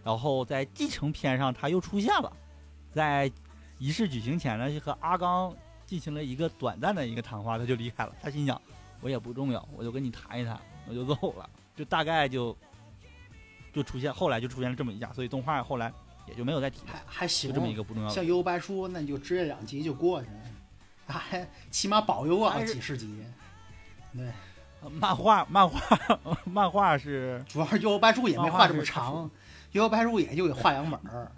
[0.04, 2.32] 然后在继承篇上他又出现了，
[2.92, 3.32] 在
[3.78, 8.16] 仪式举行前呢，就和阿刚进行了一个短暂的一个谈话，他就离开了。
[8.22, 8.60] 他心想，
[9.02, 11.50] 我也不重要，我就跟你谈一谈，我就走了。
[11.76, 12.56] 就大概就
[13.74, 15.92] 就出现，后来就出现了这么一下，所以动画后来
[16.28, 17.56] 也就没有再提，还还行就。
[17.56, 18.16] 这么一个不重要的。
[18.16, 20.34] 像幽游白书，那你就直接两集就过去了，
[21.13, 23.23] 他还起码保佑啊几十集。
[24.13, 24.32] 对，
[24.89, 26.10] 漫画漫画
[26.43, 29.30] 漫画是主要是幽游白书也没画画这么长，
[29.73, 31.32] 幽游白书也就给画两本儿。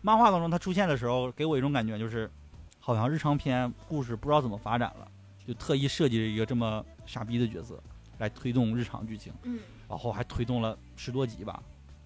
[0.00, 2.30] 漫画当中他出现的时候，给我一种感觉就是，
[2.78, 5.08] 好像日常篇故事不知道怎么发展了，
[5.44, 7.82] 就特意设计了一个这么傻逼的角色
[8.18, 9.32] 来推动日常剧情。
[9.42, 9.58] 嗯，
[9.88, 11.60] 然后还推动了十多集吧，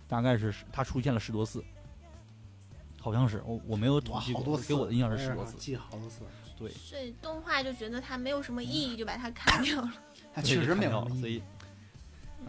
[0.09, 1.63] 大概是他出现了十多次，
[3.03, 5.57] 好像是我我没有统，计过，好多次，给我的印象是十多次。
[5.59, 6.21] 记好多次。
[6.57, 9.93] 对，所以动画就觉得它没有什么意义，就把它砍掉了。
[10.33, 11.43] 它确实没有所以。
[12.39, 12.47] 嗯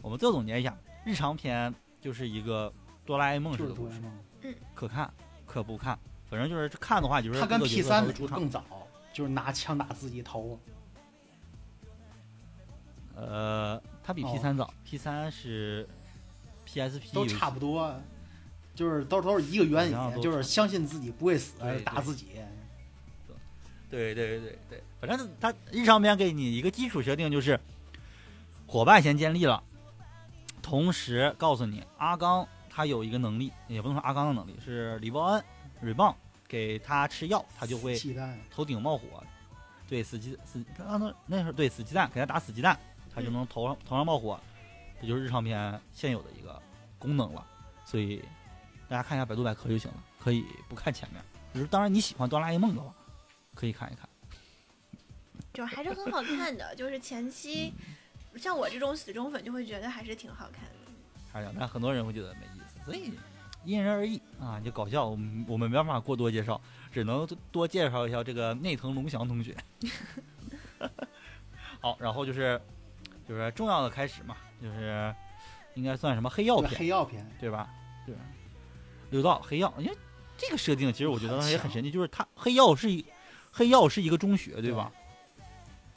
[0.00, 2.72] 我们最后总结一下，日常篇就是一个
[3.06, 5.14] 哆啦 A 梦式的故事，就是哆啦 A 梦，可看
[5.46, 5.96] 可不看，
[6.28, 8.64] 反正就是看的话就是他跟 P 三更早，
[9.12, 10.58] 就是拿枪打自己头。
[13.14, 15.88] 呃，它比哦 P 三早、p 三是
[16.66, 17.94] PSP 都差不多，
[18.74, 21.54] 就是都都是一个原理，好像都就是相信自己不会死
[21.84, 22.28] 打自己。
[23.90, 27.60] 对对对对，反正他日常篇给你一个基础设定，就是
[28.66, 29.62] 伙伴先建立了，
[30.62, 35.44] 同时告诉你阿刚他有一个能力，也不能说阿刚的能力，是李报恩
[35.82, 36.16] 瑞棒
[36.48, 38.00] 给他吃药，他就会
[38.50, 39.22] 头顶冒火，
[39.86, 42.80] 对死鸡死他那那时候对死鸡蛋给他打死鸡蛋，
[43.14, 44.40] 他就能头上头上冒火，
[45.02, 46.58] 这就是日常篇现有的一个
[46.98, 47.46] 功能了，
[47.84, 48.24] 所以
[48.92, 51.22] 大家看一下百度百科就行了，可以不看前面。
[51.54, 52.92] 就是当然你喜欢哆啦 A 梦的话，
[53.54, 54.06] 可以看一看。
[55.54, 57.72] 就还是很好看的，就是前期
[58.36, 60.92] 像我这种死忠粉就会觉得还是挺好看的。
[61.32, 63.14] 还是这样，但很多人会觉得没意思，所以
[63.64, 64.60] 因人而异啊。
[64.60, 66.60] 就搞笑，我们我们没办法过多介绍，
[66.92, 69.56] 只能多介绍一下这个内藤龙翔同学。
[71.80, 72.60] 好，然后就是
[73.26, 75.14] 就是重要的开始嘛，就是
[75.76, 77.70] 应该算什么黑药片，黑药片，对吧？
[78.04, 78.14] 对，
[79.12, 79.96] 六道黑曜，因为
[80.36, 83.04] 这个设定其实我觉得也很神奇，就是他黑曜是一
[83.52, 84.90] 黑曜是一个中学，对吧？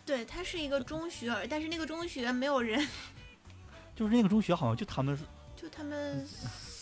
[0.05, 2.87] 对，他是一个中学，但是那个中学没有人，
[3.95, 5.17] 就是那个中学好像就他们
[5.55, 6.23] 就他们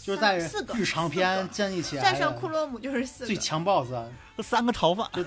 [0.03, 3.27] 就是在四个日常四篇个建立起来算上库洛姆就是四个。
[3.27, 3.37] 最。
[3.37, 3.93] 强 BOSS，
[4.41, 5.23] 三个逃犯就，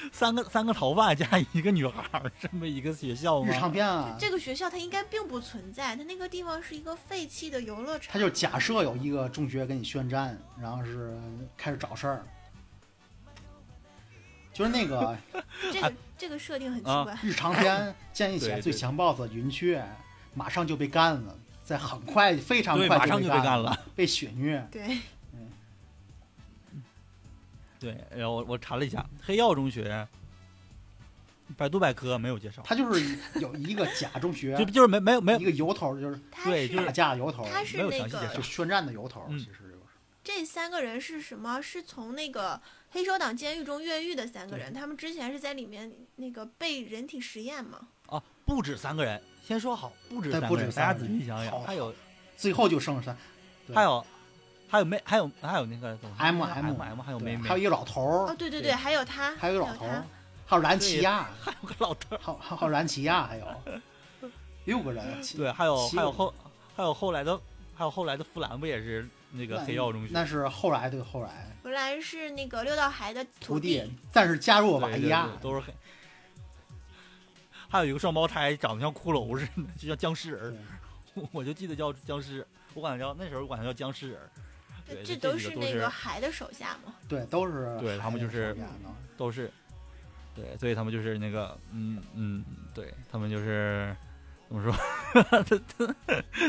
[0.12, 3.50] 三个三个逃犯加一个女孩儿，这么一个学校吗？
[3.50, 8.12] 日常片啊，这个学校它应该并不存在，它那个地方是一个废弃的游乐场。
[8.12, 11.16] 他就假设有一个中学跟你宣战，然后是
[11.56, 12.24] 开始找事儿，
[14.52, 15.16] 就是那个
[15.72, 17.18] 这个 这个设定很奇啊怪。
[17.22, 19.84] 日常片 建立起来最强 BOSS 云雀，
[20.34, 23.78] 马上就被干了，在很快非常，快马上就被被干了。
[23.94, 24.66] 被血虐。
[24.70, 24.98] 对，
[27.80, 30.06] 对，然后我我查了一下，黑曜中学，
[31.56, 39.76] 百度百科没有介绍，他就是有一个假中学 就，就是没没有没有一个由头，就是他是对就是打架由头，他是没有那个详细介绍就宣战的由头，嗯其实就是。
[40.22, 41.62] 这三个人是什么？
[41.62, 47.88] 是从那个黑手党监狱中越狱的三个人，他们之前是在里面那个被人体实验嘛？
[48.06, 51.94] 啊，不止三个人，先说好，不止对不止三个人，大家三个人仔细想想，还有
[52.36, 53.16] 最后就剩下
[53.66, 54.04] 对还有
[54.70, 56.16] 还有妹，还有还有那个怎么？
[56.16, 60.04] 说 M M M 还有妹妹，还有一个老头哦，儿，对对对对，还有他，还有一个老头儿，
[60.46, 63.46] 还有兰奇亚，还有个老头儿，还有还有燃奇亚，还有。
[64.66, 66.32] 六个人，对，还有还有后
[66.76, 67.40] 还有后来的
[67.74, 70.10] 还有后来的弗兰不也是那个黑曜中学。
[70.12, 71.46] 那是后来对后来。
[71.62, 73.80] 弗兰是那个六道骸的徒弟。
[73.80, 75.74] 弟，，但是加入瓦伊亚，都是黑。
[77.68, 80.66] 还有一个双胞胎，长得像骷髅似的，就叫僵尸人。
[81.32, 84.20] 我就记得叫僵尸，我管他叫那时候我管他叫僵尸人。
[84.20, 84.30] 儿。
[84.90, 86.94] 对，这这都是那个都是个骸的手下吗。
[87.08, 88.56] 对，都是对他们就是
[89.16, 89.50] 都是，
[90.34, 93.94] 对，所以他们就是那个，嗯嗯，对他们就是
[94.50, 94.72] 怎么说，
[95.22, 95.94] 他 他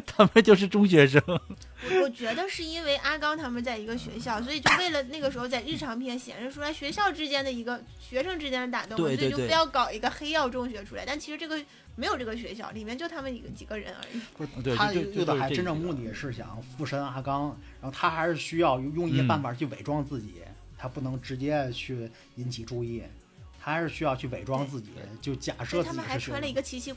[0.07, 9.29] 他们就是中学生，我我觉得是因为阿刚他们在一个学校，所以就为了那个时候在日常片显示出来学校之间的一个学生之间的打斗，对对对。
[9.29, 11.03] 所以就非要搞一个黑曜中学出来。
[11.05, 11.63] 但其实这个
[11.95, 14.19] 没有这个学校，里面就他们几个几个人而已。
[14.35, 15.63] 不是他对就就六道海就是这几个。
[15.63, 19.27] 真正目的是想附身阿刚，然后他还是需要用一些嗯。
[19.27, 20.41] 办法去伪装自己，
[20.75, 23.03] 他不能直接去引起注意，
[23.63, 24.89] 他还是需要去伪装自己，
[25.21, 26.91] 就假设自己以他们还穿了一个奇奇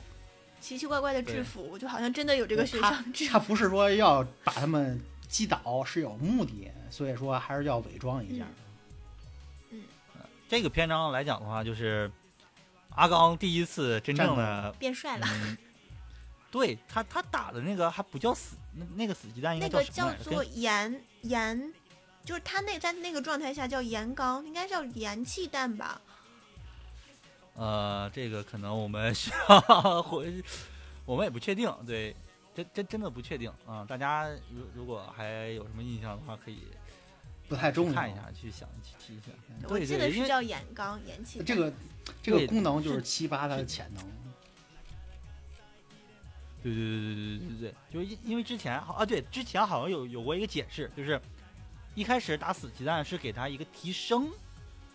[0.65, 4.99] 奇奇怪怪的制对服，就好像真的有这个学校制他不是说要把他们
[5.29, 8.47] 击倒，是有目的，所以说还是要伪装一下。
[9.71, 9.83] 嗯
[10.49, 12.11] 这个篇章来讲的话，就是
[12.95, 15.27] 阿刚第一次真正的，变帅了。
[15.29, 15.59] 嗯，
[16.51, 20.31] 对他他打的那个还不叫死，那那个死鸡蛋应该那个叫什么来着？
[20.31, 21.75] 做盐盐，
[22.25, 26.01] 就是他那在那个状态下叫炎刚，应该叫盐气弹吧？
[27.57, 30.43] 呃，这个可能我们 需要回，
[31.05, 32.15] 我们也不确定，对，
[32.55, 36.65] 真真真的不确定啊、大家如如果还有什么印象的话，可以
[37.49, 37.93] 不太重要。
[37.93, 39.27] 看一下，去想去提一下。
[39.69, 41.43] 我记得是叫眼刚眼气。
[41.45, 41.73] 这个
[42.23, 44.05] 这个功能就是是激发他的潜能。
[46.63, 51.21] 对对对对对对对，就因因为之前啊，对，之前好像有有过一个解释，就是
[51.95, 54.31] 一开始打死鸡蛋是给他一个提升，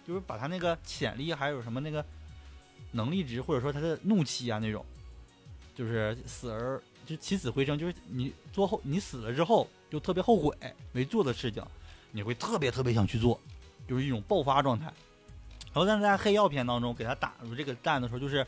[0.08, 2.04] 就是把他那个潜力还有什么那个
[2.92, 4.86] 能力值，或者说他的怒气啊那种，
[5.76, 10.56] 就是死而就起死回生，就是你做后你死了之后就特别后悔
[10.92, 11.64] 没做的事情，
[12.12, 13.40] 你会特别特别想去做，
[13.88, 14.86] 就是一种爆发状态。
[15.72, 18.46] 然后但是在黑曜篇当中给他打入这个弹的时候，就是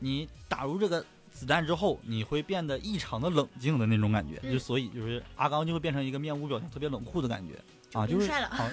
[0.00, 4.52] 你打入这个子弹之后，你会变得异常的冷静的那种感觉，嗯。
[4.52, 7.54] 就所以就是阿刚就会变成一个面无表情、特别冷酷的感觉。
[7.98, 8.68] 啊，就是好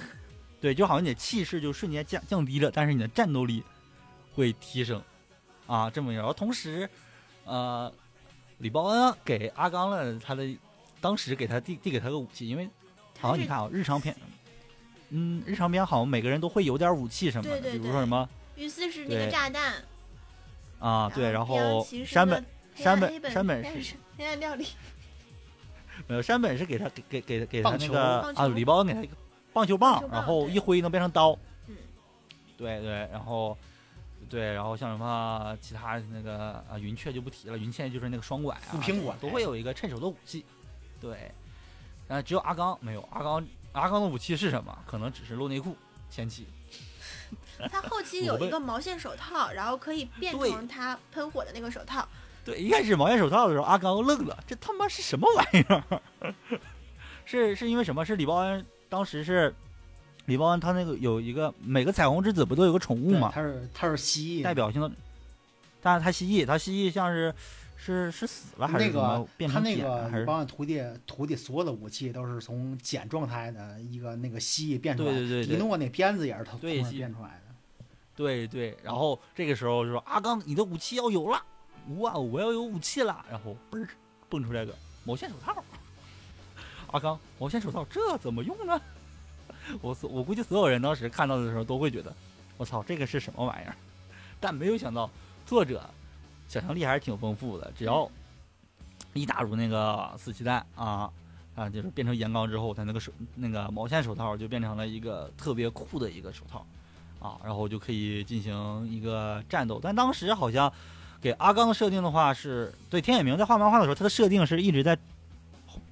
[0.60, 3.62] 对，就好像你的气势就瞬间降降低了，但是你的战斗力
[4.34, 5.02] 会提升。
[5.66, 6.20] 啊，这么一个。
[6.20, 6.88] 然后同时，
[7.44, 7.92] 呃，
[8.58, 10.48] 李报恩给阿刚了他的
[11.00, 12.68] 当时给他递递给他个武器，因为
[13.18, 14.16] 好像你看啊，日常片。
[15.10, 19.74] 嗯，日常片好像每个人都会有点武器什么的，对对对比如说什么御四是那个炸弹。
[20.78, 24.66] 啊，对，然后山本山本山本是黑暗料理，
[26.06, 29.16] 没有，山本是给他给给给给他那个啊，李包恩给他一个
[29.52, 31.36] 棒球棒，球棒然后一挥能变成刀。
[31.66, 31.76] 嗯，
[32.56, 33.58] 对对，然后
[34.30, 40.46] 对，然后像什么其他那个啊，云雀就不提了，云雀就是那个双拐啊，苹果都会有一个趁手的武器。
[41.00, 41.32] 对，
[42.06, 44.78] 但只有阿刚没有，阿刚阿刚的武器是什么？
[44.86, 45.76] 可能只是露内裤
[46.08, 46.46] 前期。
[47.70, 52.08] 他后期 有一个毛线手套，然后可以变成他喷火的那个手套。
[52.44, 56.02] 对，一开始毛线手套的时候，阿刚愣了，这他妈是什么玩意儿？
[57.26, 58.04] 是是因为什么？
[58.04, 59.54] 是李报恩当时是
[60.30, 63.32] 李报恩他那个有一个每个彩虹之子不都有个宠物对，嘛？
[63.34, 64.88] 他是他是蜥蜴代表性的，
[65.82, 67.34] 但是他蜥蜴，他蜥蜴像是
[67.76, 75.18] 是是死了还是那个变成他那个茧了还是帮俺徒弟徒弟所有的武器都是从茧状态的一个那个蜥蜴变出来的。
[75.18, 77.84] 对对对对迪诺那鞭子也是他变出来的。
[78.14, 81.42] 对对，然后这个时候就说阿刚，你的武器要有了，
[81.98, 83.88] 哇，我要有武器了，然后嘣儿
[84.28, 85.64] 蹦出来个毛线手套。
[86.92, 88.80] 阿刚，毛线手套这怎么用呢？
[89.80, 92.14] 我所我估计所有人当时看到的时候都会觉得，
[92.56, 93.76] 我操，这个是什么玩意儿？
[94.40, 95.10] 但没有想到
[95.46, 95.88] 作者
[96.48, 98.10] 想象力还是挺丰富的，只要
[99.12, 101.10] 一打入那个死鸡蛋啊
[101.54, 106.66] 啊，就是变成岩缸之后，他那个手那个毛线手套就变成了一个特别酷的一个手套。
[107.20, 109.78] 啊，然后就可以进行一个战斗。
[109.82, 110.72] 但当时好像
[111.20, 114.96] 给阿刚的设定的话是，对天野明在画漫画的时候，他的设定是一直在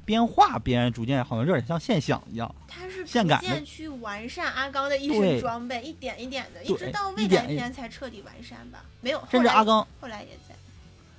[0.09, 2.55] 边画边逐渐，好像有点像现象一样。
[2.67, 8.83] 他是逐线感的渐去完善阿刚的一身装备，一点一点的，一直到未来篇才彻底完善吧。
[9.03, 10.55] 没有，甚至阿刚，后来也在。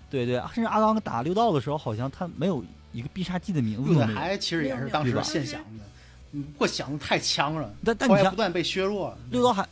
[0.10, 4.18] 对对，甚至阿刚打六道的时候，好像他没有一个必杀技的名字六都没有。
[4.18, 5.84] 代海其实也是当时现想的，
[6.32, 9.16] 嗯不过想的太强了，但但你想后来不，断被削弱。
[9.30, 9.68] 六道海，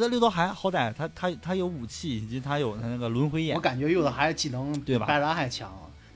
[0.00, 3.60] 在六道还好歹他他他有武器，以及他有他那个轮回眼我。
[3.60, 5.70] 感觉柚子还技能比对吧白兰还强，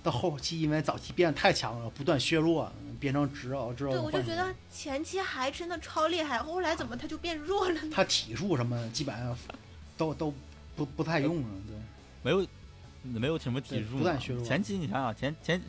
[0.06, 3.90] 到后期因为早期变得太强了，不断削弱，变成直奥之后。
[3.90, 7.90] 对，我就觉得前期还真的超厉害，后来怎么他就变弱了呢？
[7.92, 9.36] 他体术什么基本上
[9.96, 10.32] 都都
[10.76, 11.76] 不不太用了，对。
[12.22, 12.46] 没有
[13.02, 15.60] 没有什么体术不断削弱前期你想想前前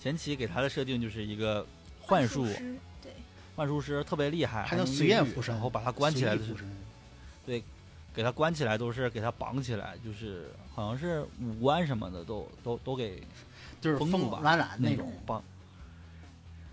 [0.00, 1.66] 前期给他的设定就是一个
[2.00, 3.12] 幻术术师，对，
[3.56, 7.62] 幻术师特别厉害，还能随便附身，然后把他关起来的是随意附身
[8.14, 13.20] 给他关起来都是给他绑起来，就是好像是五官什么的都都都给
[13.84, 15.12] 就是封住吧蓝染那种。
[15.26, 15.42] 绑。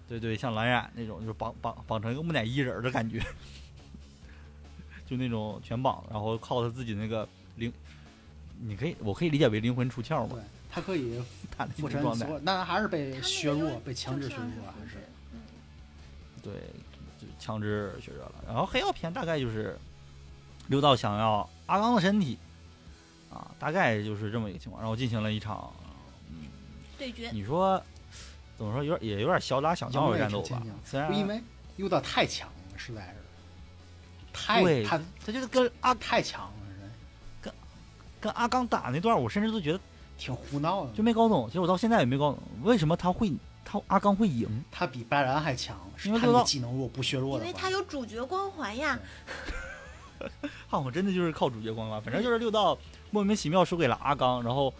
[0.07, 3.21] 对对，像蓝染那种，就是绑绑绑成一个木乃伊人儿的感觉，
[5.07, 7.71] 就那种全绑，然后靠他自己那个灵，
[8.59, 11.21] 你可以我可以理解为灵魂出窍嘛对，，他可以
[11.55, 14.97] 他那附身种状态所，有，但还是被削弱，被强制削弱，还是
[16.43, 16.53] 对，
[17.17, 18.33] 就强制削弱了。
[18.45, 19.77] 然后黑曜篇大概就是
[20.67, 22.37] 六道想要阿刚的身体
[23.29, 25.80] 啊，大概就是这么一个情况，然后进行了一场，嗯，
[27.01, 27.81] 对决，你说
[28.55, 31.41] 怎么说，有点也有点小打小闹的战斗吧虽然因为
[31.77, 33.15] 优到太强了，实在是
[34.31, 36.53] 太对他他就是跟阿太强了，
[37.41, 37.51] 跟
[38.19, 39.79] 跟阿刚打那段，我甚至都觉得
[40.15, 40.91] 挺胡闹的。
[40.93, 43.31] 就没搞懂，其实我到现在也没搞懂为什么他会
[43.65, 44.63] 他阿刚会赢。
[44.69, 48.99] 他比白兰还强，是他因为六道那个技能弱不削弱的，因为他有主角光环呀。
[50.69, 52.77] 汉我真的就是靠主角光环，反正就是六道
[53.09, 54.71] 莫名其妙输给了阿刚，然后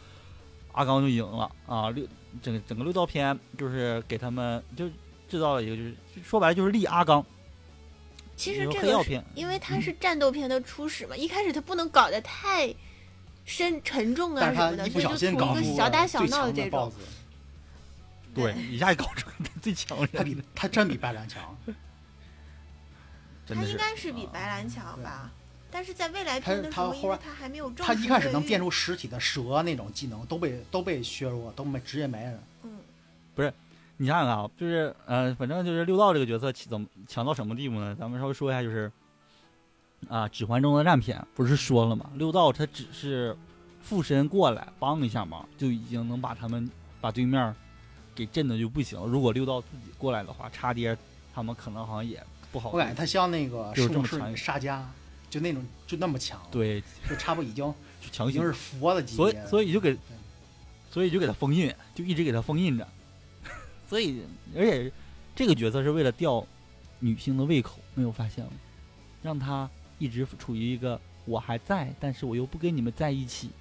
[0.73, 1.89] 阿刚就赢了啊！
[1.89, 2.07] 六
[2.41, 4.87] 整个整个六道篇就是给他们就
[5.27, 7.25] 制造了一个就是说白了就是立阿刚，
[8.35, 9.03] 其实这个
[9.35, 12.73] 因为他是战斗片的初始嘛，一开始他不能搞得太
[13.43, 16.91] 深沉重啊什么的，一不小所以就从一个心搞出小打小闹这种。
[18.33, 21.53] 对，一下就搞出来最强 人，他比他真比白兰强，
[23.45, 25.29] 他应该是比啊白兰强吧？
[25.71, 32.39] 但是在未来他篇的时候，因为他后来他还没有正他一开始能变出实体的蛇那种技能，都被都被削弱，都没直接没了。
[32.63, 33.51] 嗯，
[33.97, 37.95] 你想想看啊，就是呃，反正就是六道这个角色起怎么强到什么地步呢？
[37.99, 38.91] 咱们稍微说一下，就是
[40.09, 42.09] 啊，《指环中的战篇》不是说了吗？
[42.15, 43.37] 六道他只是
[43.79, 46.67] 附身过来帮一下忙，就已经能把他们
[46.99, 47.55] 把对面
[48.15, 48.99] 给震的就不行。
[49.05, 50.97] 如果六道自己过来的话，差爹
[51.31, 54.83] 他们可能好像也不好我感觉他像那个是这术士么强沙加，
[55.31, 57.65] 就那种就那么强，，对就差不多已经
[58.01, 59.47] 就强行已经是佛的级所以别。
[59.47, 59.97] 所以就给，
[60.91, 62.85] 所以就给他封印，就一直给他封印着。
[63.89, 64.21] 所以，
[64.55, 64.91] 而且
[65.33, 66.45] 这个角色是为了吊
[66.99, 68.51] 女性的胃口，没有发现吗？
[69.23, 69.69] 让他
[69.99, 73.51] 一直处于一个我还在，但是我又不跟你们在一起，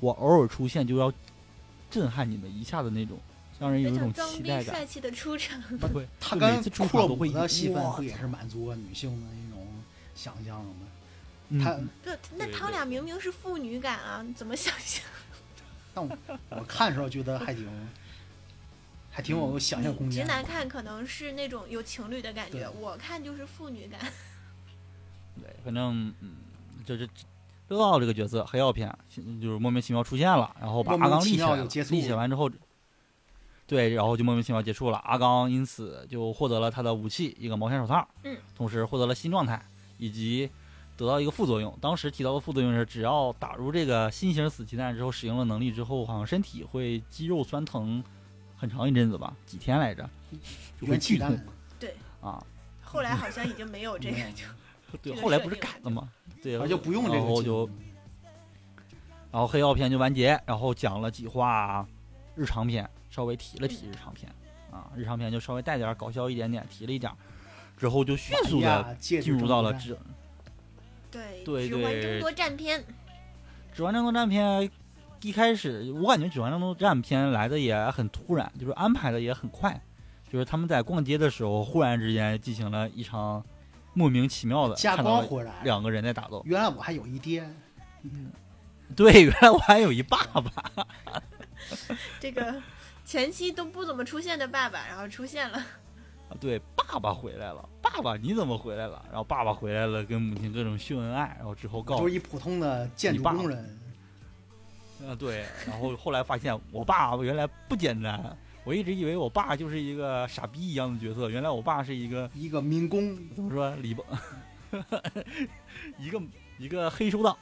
[0.00, 1.12] 我偶尔出现就要
[1.88, 3.16] 震撼你们一下的那种，
[3.60, 4.74] 让人有一种期待感。
[4.74, 5.62] 帅气的出场。
[5.92, 9.64] 对，他跟就每次出库洛场都会姆的戏份哇不也是满足女性的一种
[10.14, 10.85] 想象吗？
[11.48, 15.04] 嗯他不，那对对他俩明明是父女感啊，怎么想象？
[15.94, 16.18] 但我
[16.50, 17.68] 我看的时候觉得还挺
[19.10, 20.30] 还挺有想象空间直。
[20.30, 24.00] 男看可能是那种有情侣的感觉，我看就是父女感。
[25.40, 26.36] 对，反正嗯，
[26.84, 27.08] 就是
[27.68, 28.94] 乐道这个角色黑曜片
[29.40, 32.50] 就是莫名其妙出现了，然后把阿刚立起来了，立起来完之后，
[33.66, 34.98] 对，然后就莫名其妙结束了。
[34.98, 39.60] 阿刚因此就获得了他的武器一个毛线手套，嗯，同时获得了新状态
[39.98, 40.50] 以及
[40.96, 41.76] 得到一个副作用。
[41.80, 48.02] 当时提到的副作用是，只要打入这个新型死鸡蛋之后，使用了能力之后，好像身体会肌肉酸疼
[48.56, 50.08] 很长一阵子吧，几天来着，
[50.80, 51.38] 就会剧痛
[51.78, 52.42] 对，啊。
[52.82, 54.44] 后来好像已经没有这个，就
[55.02, 56.08] 对，后来不是改了吗？
[56.42, 57.70] 对，他就不用这个技然后就。
[59.32, 61.86] 然后黑曜篇就完结，然后讲了几话
[62.34, 64.32] 日常篇，稍微提了提日常篇，
[64.70, 67.12] 啊，日常篇就稍微带点搞笑一点点，提了一点，
[67.76, 69.94] 之后就迅速的进入到了指
[71.16, 72.84] 对对指环对争夺战篇，
[73.74, 74.70] 指环争夺战篇。
[75.22, 79.80] 一开始我感觉指环争夺战篇来的也很突然，就是安排的也很快，
[80.30, 83.42] 就是他们在逛街的时候，忽然之间进行了一场
[83.92, 86.42] 莫名其妙的加光回来，两个人在打斗。
[86.44, 87.50] 原来我还有一爹，
[88.94, 90.86] 对，原来我还有一爸爸。
[92.20, 92.62] 这个
[93.04, 95.60] 前期都不怎么出现的爸爸，然后出现了。
[96.28, 99.00] 啊，对，爸爸回来了，爸爸你怎么回来了？
[99.10, 103.78] 然后爸爸回来了，跟母亲各种秀恩爱，然后之后告就是一普通的建筑你爸工人，
[105.06, 114.04] 啊，对，然后后来发现我爸原来不简单，我一直以为我爸就是一个傻逼一样的角色，原来我爸是一个一个民工，怎么说李邦，
[115.96, 116.20] 一个
[116.58, 117.36] 一个黑手党，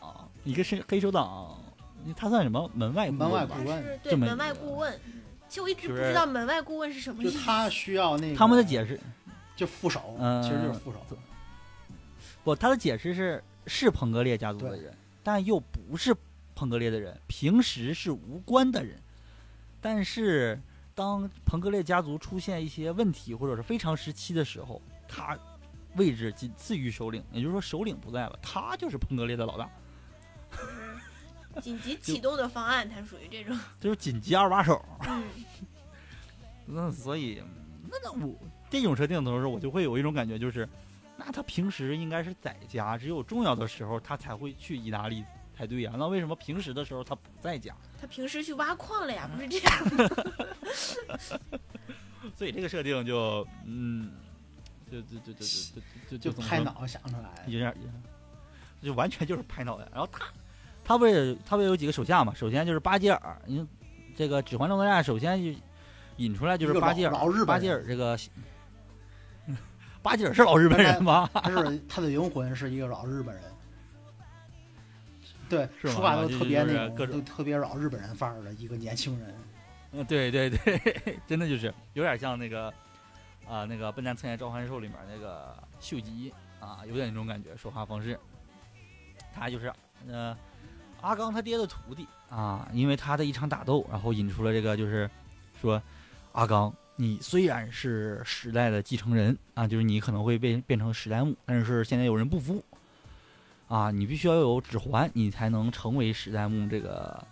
[0.45, 1.59] 一个是黑手党，
[2.15, 5.01] 他算什么门外门外吧顾问对门外顾问。
[5.55, 7.39] 其实我一直不知道门外顾问是什么意思。
[7.39, 8.99] 就他需要那个他们的解释
[9.55, 11.01] 就副手，嗯其实就是副手，
[12.43, 14.93] 不，他的解释是是彭格列家族的人，
[15.23, 16.13] 但又不是
[16.57, 19.01] 彭格列的人，平时是无关的人。
[19.81, 20.61] 但是
[20.93, 25.39] 当彭格列家族出现一些问题或者是非常时期的时候，他
[25.95, 29.71] 位置仅次于首领，也就是说首领不在了，他就是彭格列的老大，
[30.51, 30.84] 就是
[31.63, 35.23] 紧急启动的方案它属于这种 就是紧急二把手嗯。
[36.67, 37.43] 那所以
[37.91, 38.35] 那那我
[38.71, 40.69] 这种设定的时候我就会有一种感觉就是
[41.17, 45.23] 那他平时应该是在家只有重要的时候他才会去意大利
[45.57, 47.75] 才对呀那为什么平时的时候他不在家？
[48.01, 49.79] 他平时去挖矿了呀不是这样
[52.37, 54.11] 所以这个设定就嗯
[54.91, 55.45] 就就就就
[56.11, 57.75] 就就就拍脑想出来有点
[58.83, 60.25] 就完全就是拍脑袋然后他
[60.85, 62.33] 他不是他不是有几个手下嘛？
[62.35, 63.67] 首先就是巴基尔，因为
[64.15, 65.59] 这个《指环争夺战》首先就
[66.19, 68.19] 引出来就是巴基尔，老老日巴基尔这个，
[70.03, 71.29] 巴基尔是老日本人吗？
[71.33, 73.45] 他是他的灵魂是一个老日本人，
[75.49, 79.35] 对，说话都特别那种，各种都特别老日本人范儿的一个年轻人。
[79.93, 82.73] 嗯，对对对， 真的就是有点像那个
[83.49, 88.19] 啊、那个《笨蛋测验召唤兽》里面那个秀吉啊，有点那种感觉，说话方式。
[89.35, 89.73] 他就是
[90.09, 90.37] 呃
[91.05, 95.09] 阿刚他爹的徒弟啊，因为他的一场打斗，然后引出了这个就是
[95.61, 95.81] 说
[96.33, 102.65] 阿刚，你虽然是时代的继承人啊，就是你可能会变变成史莱姆，但是现在有人不服
[103.69, 107.23] 啊，你必须要有指环，你才能成为史莱姆这个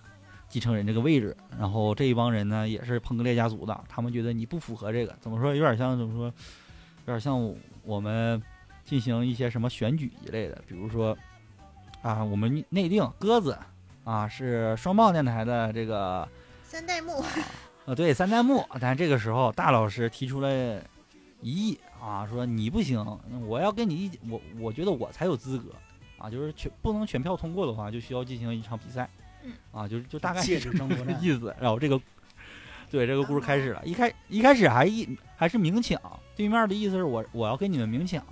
[0.51, 1.35] 继承人这个位置。
[1.59, 5.55] 然后这一帮人呢，也是彭格列家族的，他们觉得你不符合这个，怎么说？
[5.55, 6.27] 有点像怎么说？
[7.07, 7.55] 有点像
[7.85, 8.41] 我们
[8.85, 11.17] 进行一些什么选举一类的，比如说
[12.03, 13.57] 啊，我们内定鸽子
[14.05, 16.29] 啊是双报电台的这个
[16.65, 17.25] 三代目，
[17.85, 20.83] 呃对三代目，但这个时候大老师提出了
[21.41, 23.05] 异议啊，说你不行，
[23.47, 25.71] 我要跟你一我我觉得我才有资格
[26.19, 29.09] 啊，就是全不能全票通过的话，就需要进行一场比赛
[29.45, 31.55] 嗯，啊，就就大概戒是指争夺战，意思。
[31.61, 32.01] 然后这个，
[32.91, 33.81] 对这个故事开始了。
[33.85, 36.01] 一开一开始还一还是明抢，
[36.35, 38.25] 对面的意思是我我要跟你们明抢。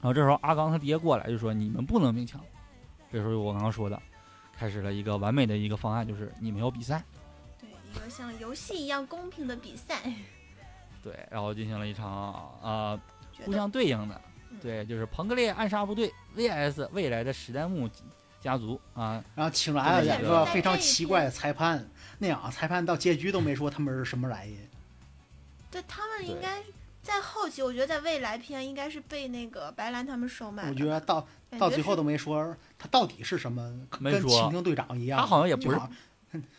[0.00, 2.40] 然后这时候阿刚他爹过来就说你们不能明抢。
[3.12, 4.00] 这时候我刚刚说的，
[4.56, 7.02] 开始了一个完美的一个方案，就是你没有比赛。
[7.60, 10.02] 对，一个像游戏一样公平的比赛，
[11.02, 12.10] 对，然后进行了一场
[12.62, 13.00] 啊、
[13.44, 17.88] 互相对应的嗯，对，就是彭格列暗杀部队 VS 未来的史代姆
[18.40, 21.88] 家族啊，然后请来了两个非常奇怪的裁判，
[22.18, 24.56] 那两个裁判到结局都没说他们是什么来因。
[25.70, 26.62] 对他们应该
[27.02, 30.68] 在后期，我觉得在未来篇应该是被那个白兰他们收买。
[30.68, 31.26] 我觉得到
[31.58, 35.18] 到最后都没说他到底是什么，跟没说蜻蜓队长一样。
[35.20, 35.80] 他好像也不是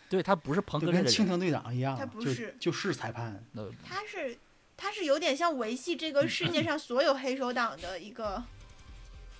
[0.09, 3.43] 对他不是彭就格列的人，跟蜻蜓队长一样，他不是就是裁判。
[3.55, 4.37] 呃他是
[4.75, 8.35] 他是有点像维系这个世界上 所有黑手党的一个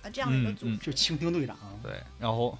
[0.02, 0.90] 啊这样的一个嗯嗯组织。
[0.90, 2.56] 就蜻蜓队长，对，然后，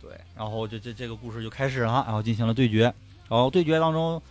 [0.00, 2.82] 对，然后这这这个故事就开始了，然后进行了对决，
[3.28, 4.22] 然后对决当中，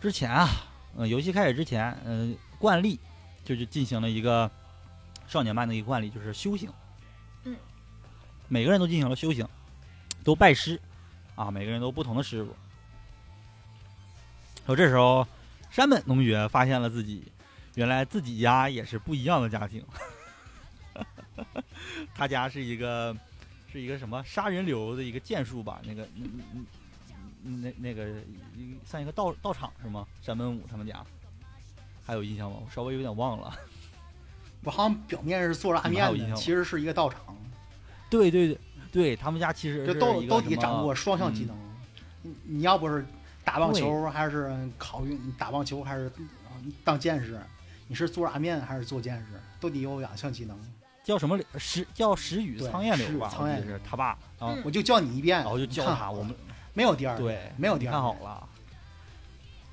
[0.00, 0.48] 之前啊，
[0.96, 3.00] 呃，游戏开始之前，嗯、惯例
[3.44, 4.48] 就是进行了一个
[5.26, 6.74] 少年漫的一个惯例，就是修行，嗯，
[8.48, 9.46] 每个人都进行了修行，
[10.24, 10.80] 都拜师，
[11.34, 12.50] 啊，每个人都不同的师傅，
[14.60, 15.26] 然后这时候，
[15.70, 17.30] 山本同学发现了自己，
[17.74, 19.84] 原来自己家也是不一样的家庭。
[22.14, 23.16] 他家是一个
[23.70, 25.80] 是一个什么杀人流的一个剑术吧？
[25.84, 26.66] 那个嗯嗯
[27.44, 28.08] 嗯那那个
[28.56, 30.06] 一像一个道道场是吗？
[30.20, 31.04] 山本武他们家
[32.04, 32.56] 还有印象吗？
[32.64, 33.56] 我稍微有点忘了。
[34.64, 37.36] 我好像表面是做拉面的，其实是一个道场，
[38.10, 38.58] 对对对
[38.90, 41.56] 对，他们家其实就都都得掌握双向技嗯能。
[42.22, 43.04] 你你要不是
[43.44, 47.40] 打棒球，还是考运打棒球，还是呃当剑士，
[47.86, 50.58] 你是做拉面还是做剑士，都得有两项技能。
[51.04, 53.28] 叫什么流石叫石宇对苍焰流吧？
[53.30, 56.34] 苍焰流我记得是他爸，然后嗯我就叫你一遍，然后就叫他，你看好了我们
[56.74, 58.46] 没有第二遍，对没有第二看好了，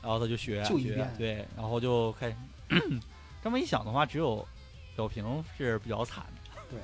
[0.01, 2.36] 然后他就学学就一遍对，然后就开始
[3.43, 4.47] 这么一想的话，只有
[4.95, 6.34] 小平是比较惨的，
[6.70, 6.80] 对，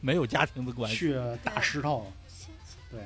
[0.00, 2.12] 没有家庭的关系，去打石头，
[2.90, 3.00] 对，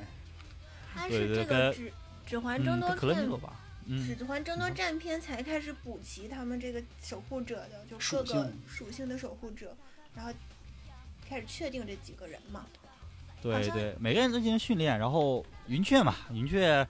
[0.93, 1.91] 他是这个指
[2.25, 3.53] 指环嗯，争夺跟可乐片尼诺吧，
[3.85, 9.75] 嗯，指环争夺战篇才开始补齐他们这个守护者的，就各个属性的守护者，
[10.15, 10.31] 然后
[11.27, 12.65] 开始确定这几个人嘛。
[13.41, 16.87] 对对，每个人都进行训练，然后云雀嘛，云雀，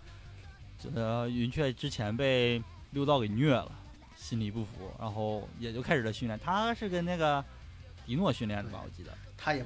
[0.94, 3.70] 呃，云雀之前被六道给虐了，
[4.16, 6.40] 心里不服，然后也就开始了训练。
[6.40, 7.44] 他是跟那个
[8.06, 8.82] 迪诺训练的吧？
[8.86, 9.12] 我记得。
[9.46, 9.64] 他也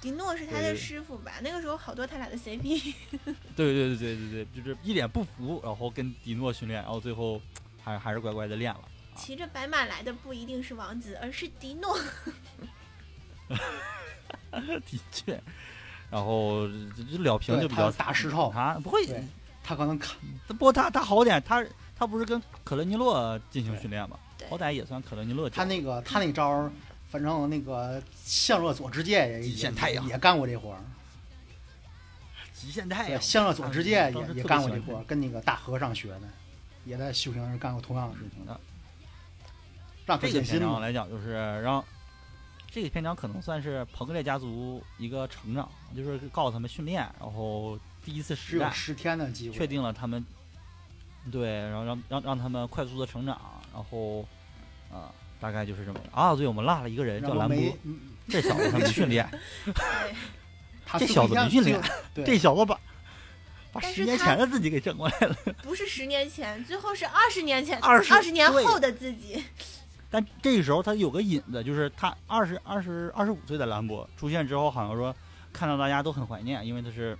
[0.00, 1.32] 迪诺是他的师傅吧？
[1.42, 2.94] 那个时候好多他俩的 CP。
[3.54, 7.38] 对对对对对对，就是一脸不服，然后跟迪诺训练，然后最后
[7.84, 8.80] 还还是乖乖的练了。
[9.14, 11.98] 骑着白马来的不一定是王子，而是迪诺。
[14.50, 15.38] 的确，
[16.10, 16.66] 然后
[16.96, 19.06] 这这了平就比较大石头啊不会，
[19.62, 20.16] 他可能看
[20.48, 21.62] 不过他他好点，他
[21.94, 24.18] 他不是跟可乐尼洛进行训练吗？
[24.48, 26.72] 好歹也算可乐尼洛他那个他那招儿，
[27.10, 30.80] 反正那个向若佐之介也极限太阳也也干过这活儿，
[32.54, 36.22] 极限太对，阳，向若佐之介也也干过这活儿，跟那个大和尚学的，
[36.84, 38.46] 也在修行上干过同样的事情。
[38.46, 38.58] 的
[40.06, 40.60] 让这个变心嘛。
[40.60, 41.32] 篇章来讲，就是
[41.62, 41.84] 让
[42.70, 50.24] 这个篇章可能算是彭格列家族一个成长，就是告诉他们训练，然后第一次只实战，十天的机会，确定了他们
[51.30, 53.38] 对，然后让让让他们快速的成长，
[53.74, 54.20] 然后
[54.92, 56.34] 啊、大概就是这么啊。
[56.34, 59.28] 对，我们落了一个人叫兰波，后没嗯这小子他没训练，
[60.98, 61.80] 这小子没训练
[62.14, 62.78] 这小子把
[63.72, 65.36] 把十年前的自己给整过来了。
[65.62, 69.42] 不是十年前，最后是二十年前，20二十年后的自己。
[70.12, 75.14] 但这个时候他有个引子，就是他二十二十二十五岁的兰博出现之后，好像说
[75.52, 77.16] 看到大家都很怀念，因为他是，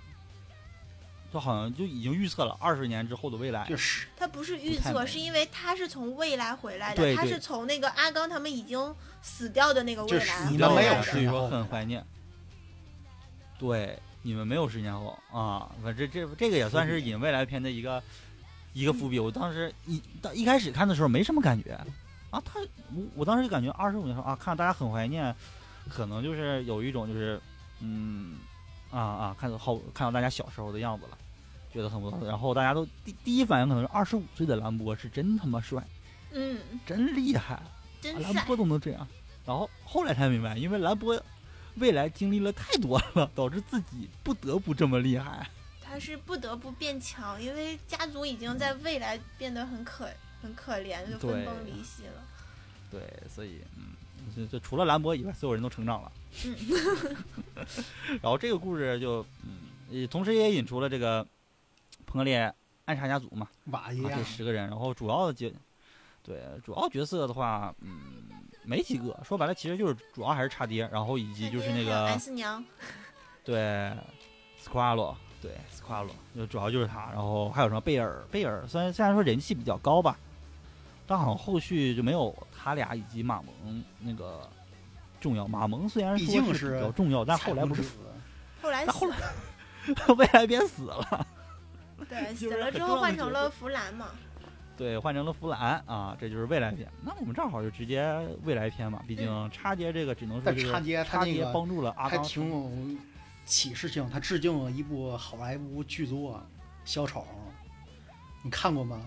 [1.33, 3.65] 就好像就已经预测了二十年之后的未来。
[3.67, 12.05] 就是他不是预测，是因为他是从未来回来的，他是从那个阿刚他们已经死掉的那个未来你们没有十年后很怀念。
[13.57, 18.01] 对，你们没有十年后啊，反正这这个也算是引未来篇的一个
[18.73, 19.19] 一个伏笔。
[19.19, 21.79] 我当时一当一开始看的时候没什么感觉
[22.31, 22.59] 啊，他
[22.93, 25.35] 我我当时就感觉二十五年后啊，看大家很怀念，
[25.87, 27.39] 可能就是有一种就是
[27.81, 28.37] 嗯
[28.91, 31.17] 啊啊，看到好看到大家小时候的样子了，
[31.73, 32.19] 觉得很不错。
[32.27, 35.81] 然后大家都第第一反应可能是二十五岁的兰博是真他妈帅，
[36.31, 37.61] 嗯，真厉害。
[38.01, 39.07] 真兰博都能这样。
[39.45, 41.19] 然后后来才明白，因为兰博
[41.75, 45.49] 未来经历了太多了，导致自己不得不这么厉害。
[45.81, 50.09] 他是不得不变强，因为家族已经在未来变得很可
[50.41, 52.23] 很可怜，就分崩离析了。
[52.89, 53.93] 对，所以嗯，
[54.35, 56.11] 就就除了兰博以外，所有人都成长了。
[56.45, 56.55] 嗯。
[58.21, 61.25] 然后这个故事就嗯，也同时也引出了这个
[62.05, 62.53] 彭格列
[62.85, 65.51] 暗杀家族嘛，啊，瓦一样这，十个人，然后主要的角，
[66.23, 68.23] 对主要角色的话，嗯，
[68.63, 72.63] 没几个，说白了其实就是主要还是差爹，然后以及就是那个安思娘，
[73.43, 73.95] 对，
[74.57, 80.17] 斯库阿洛，对，斯库阿洛，就主要就是他，然后还有什么贝尔，贝尔虽然虽然说人气比较高吧，
[81.11, 84.49] 但好像后续就没有他俩以及马蒙那个
[85.19, 85.45] 重要。
[85.45, 87.97] 马蒙虽然毕竟说是比较重要，但后来不是死，
[88.63, 91.27] 后来但后来了， 未来边死了，
[92.07, 94.07] 对，死了之后换成了弗兰嘛。
[94.77, 96.89] 对，换成了弗兰啊，这就是未来篇。
[97.03, 98.09] 那我们正好就直接
[98.43, 102.71] 未来篇嘛，毕竟插接这个只能说这个但插接他插那个接帮助了阿还刚挺有
[103.45, 104.09] 启示性。
[104.09, 106.41] 他致敬了一部好莱坞巨作
[106.89, 107.19] 《小丑》，
[108.43, 109.05] 你看过吗？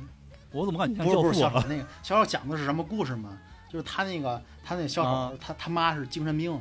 [0.55, 1.61] 我怎么感觉像不是不是教父啊？
[1.61, 3.39] 小丑那个小丑讲的是什么故事吗？
[3.69, 5.33] 就是他那个他那个小丑，啊。
[5.41, 6.59] 他他妈是精神病，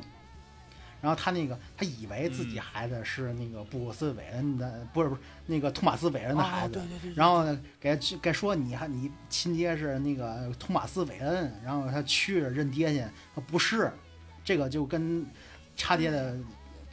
[1.00, 2.60] 然后他那个他以为自己嗯。
[2.60, 13.92] 孩子是那个布鲁斯韦恩的，不是不是那个托马斯韦恩的孩啊，子，对对对，然后呢，给给说你还你亲爹是那个托马斯韦恩，然后他去认爹去，他不是，
[14.44, 15.24] 这个就跟
[15.76, 16.36] 插爹的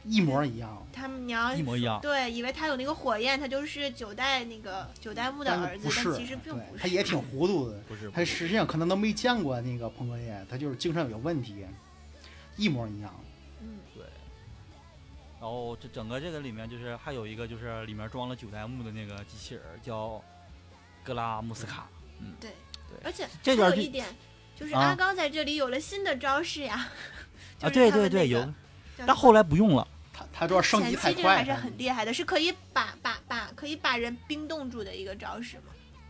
[0.04, 2.00] 一模一样，他们娘一模一样。
[2.00, 6.82] 对，以为他有那个火焰，他就是九代那个九代目的儿子，但不是，但其实并不是。
[6.82, 11.64] 他也挺糊涂的，不是，他实际上可能都没见过那个彭格列，他就是精神有问题，
[12.56, 13.14] 一模一样。
[13.60, 14.04] 嗯，对。
[15.40, 20.22] 然后这整个这个里面就是还有一个就是里面装了九代目的那个机器人叫
[21.04, 21.88] 格拉姆斯卡，
[22.20, 22.50] 嗯对
[22.88, 24.06] 对而且这段剧还有一点，
[24.56, 26.88] 就是啊阿刚在这里有了新的招式呀。
[27.60, 28.52] 啊，对 对对，有，
[29.06, 29.86] 但后来不用了。
[30.32, 35.64] 他他主要升级前太快，期这个还是很厉害的，是可以把把把可以把人冰冻住的一个招式吗。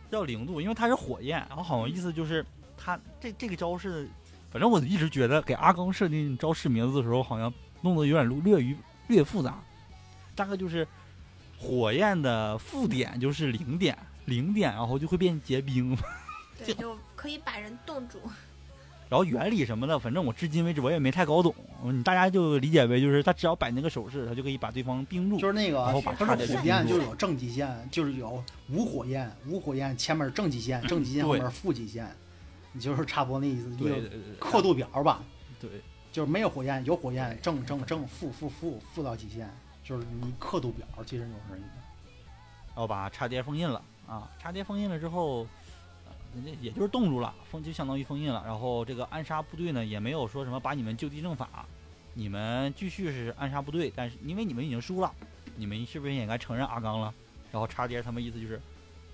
[0.09, 2.45] 叫零度，因为它是火焰，然后好像意思就是
[2.77, 4.07] 他这这个招式，
[4.51, 7.51] 反正我一直觉得给阿刚设定招式名字的时候，好像
[7.81, 9.59] 弄得有点略于略复杂，
[10.35, 10.87] 大概就是
[11.57, 15.97] 火焰的负点就是零点，零点然后就会变结冰，
[16.63, 18.19] 对，就可以把人冻住。
[19.13, 21.53] 然后原理什么的，反正我至今为止我也没太搞懂，
[21.83, 32.07] 你大家就理解为就是他只要摆那个手势，他就可以把对方冰住，就是那个然后把它差点就是火焰，就是有正极限，就是有无火焰，无火焰前面正极限，正极限后面负极限，
[32.71, 35.21] 你就是差不多那意思，对就对对对，刻度表吧，
[35.61, 35.69] 对
[36.11, 39.47] 就是没有火焰，有火焰正正正负负负负到极限，
[39.83, 41.67] 就是你刻度表其实就是一个。
[42.69, 45.45] 然后把插碟封印了啊，插碟封印了之后，
[46.35, 48.43] 呃那、也就是冻住了，封就相当于封印了。
[48.45, 51.65] 然后这个暗杀部队呢，也没有说什么把你们就地正法，
[52.13, 55.13] 你们继续是暗杀部队，但是因为你们已经输了，
[55.55, 57.13] 你们是不是也该承认阿刚了？
[57.51, 58.59] 然后叉爹他们意思就是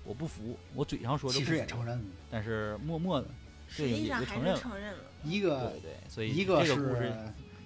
[0.04, 3.28] 我不服，我嘴上说着其实也承认了，但是默默的，
[3.68, 5.04] 实对也际上还就承认了是承认了。
[5.22, 7.12] 一个对对，所以一个是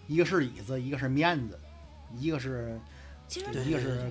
[0.09, 1.59] 一个是椅子，一个是面子，
[2.18, 2.80] 一个是
[3.28, 4.11] 其实一个是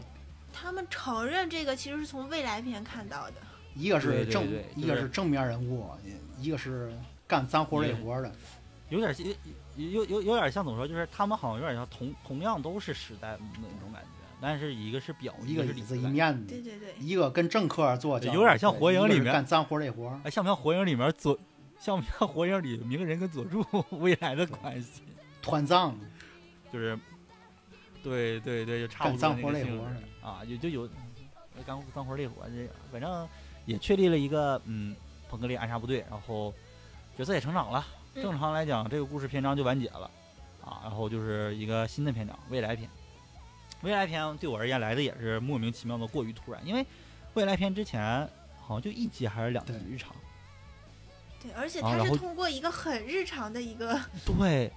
[0.54, 3.36] 他们承认这个，其实是从未来篇看到的。
[3.76, 5.90] 一个对对是正对一就是个是正面人物，
[6.40, 6.92] 一个是
[7.28, 8.32] 干脏活累活的。
[8.90, 9.16] 有点
[9.76, 14.10] 有有有有点像怎么说，就是他们好像有点像同同样都是时代那种感觉，
[14.40, 20.20] 但是一个是表，一个里子感觉面子，对对对，一个跟政客做交，有点像火影里面干脏活累活。
[20.24, 21.40] 哎，像不像火影里面佐
[21.80, 23.66] 像不像火影里鸣人跟佐助
[23.98, 25.02] 未来的关系？
[25.42, 25.98] 团藏
[26.72, 26.98] 就是，
[28.04, 30.88] 对对对，就差不多干脏那个性活累活质啊，有就有
[31.66, 33.28] 干脏活累活，这个反正
[33.66, 34.96] 也确立了一个嗯，
[35.30, 36.54] 彭格列暗杀部队，然后
[37.18, 37.86] 角色也成长了。
[38.16, 38.24] 嗯。
[38.24, 40.10] 正常来讲，这个故事篇章就完结了。
[40.64, 42.90] 啊，然后就是一个新的篇章，未来篇。
[43.82, 46.86] 未来篇对我而言来的也是莫名其妙的过于突然，因为
[47.34, 48.02] 未来篇之前
[48.62, 50.16] 好像就一集还是两集对日常，
[51.42, 54.72] 对，而且啊然后他是通过一个很日常的一个对，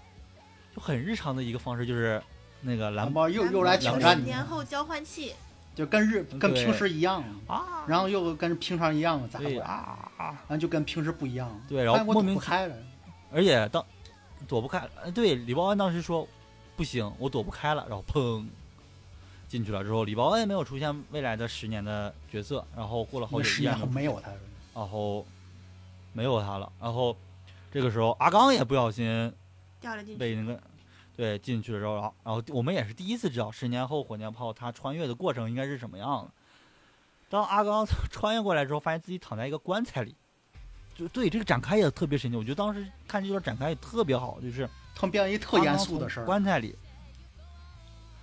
[0.75, 2.21] 就很日常的一个方式，就是
[2.63, 5.33] 那个蓝蓝豹又又来挑战你，年后交换器，
[5.77, 11.49] 就跟日跟平时一样，啊，然后又跟平常一样砸过对来，啊啊，然后就跟平时不一样。
[11.69, 12.75] 对，然后莫名开了，
[13.31, 13.85] 而且当
[14.49, 16.27] 躲不开，呃对李报恩当时说
[16.77, 18.47] 不行，我躲不开了，然后砰
[19.49, 24.31] 进去了之后，李报恩没有出现未来的十年的角色，然后过了好几十年后没有他，
[24.75, 25.27] 然后
[26.15, 27.15] 没有他了，然后
[27.71, 29.31] 这个时候阿刚也不小心
[29.79, 30.19] 掉了进去。
[30.19, 30.59] 被那个
[31.17, 36.31] 对进去了之后，然后然后我们也是第一次知道十年后火箭炮它穿越的过程应该是什么样的。
[37.29, 40.15] 当阿刚 穿越过来之后，发现自己躺在一个棺材里，
[40.95, 42.37] 就对这个展开也特别神奇。
[42.37, 46.27] 我觉得当时看这段展开也特别好，就是他们变了一特严肃的事儿。
[46.27, 46.77] 棺材里，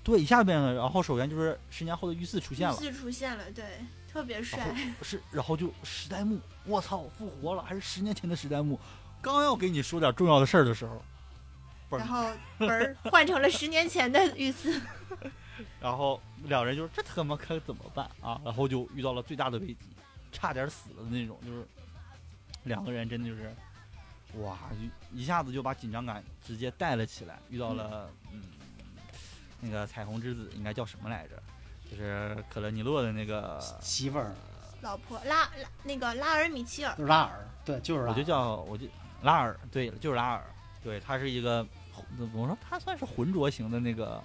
[0.04, 0.74] 对，一下变了。
[0.74, 3.66] 然后首先就是十年后的御四出现了，四出现了，对，
[4.08, 4.74] 特别帅。
[5.02, 8.80] 是，然后就时代木，我操，复活了，还是十年前的时代木。
[9.22, 11.02] 刚要给你说点重要的事儿的时候，
[12.02, 14.82] 然后 本儿换成了十年前的御四，
[15.80, 18.40] 然后两人就是这他妈可怎么办啊？
[18.44, 19.80] 然后就遇到了最大的危机，
[20.32, 21.66] 差点死了的那种，就是
[22.64, 23.54] 两个人真的就是，
[24.42, 27.40] 哇，就一下子就把紧张感直接带了起来。
[27.50, 28.42] 遇到了嗯，
[29.60, 31.42] 那个彩虹之子应该叫什么来着？
[31.92, 34.34] 就是可乐尼洛的那个，媳妇儿
[34.82, 35.50] 老婆拉拉
[35.84, 38.88] 那个拉尔米切尔，拉尔，对，就是拉尔我就叫我就
[39.22, 40.44] 拉尔，对，就是拉尔，
[40.84, 41.66] 对他是一个，
[42.18, 42.58] 怎么说？
[42.68, 44.24] 他算是浑浊型的那个，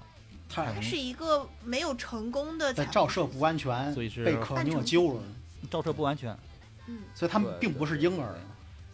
[0.48, 5.22] 他他是一个没有成功的在照射不安全，所以是被可尔尼诺救了，
[5.70, 6.36] 照射不完全，
[6.86, 8.34] 嗯，所以他们并不是婴儿。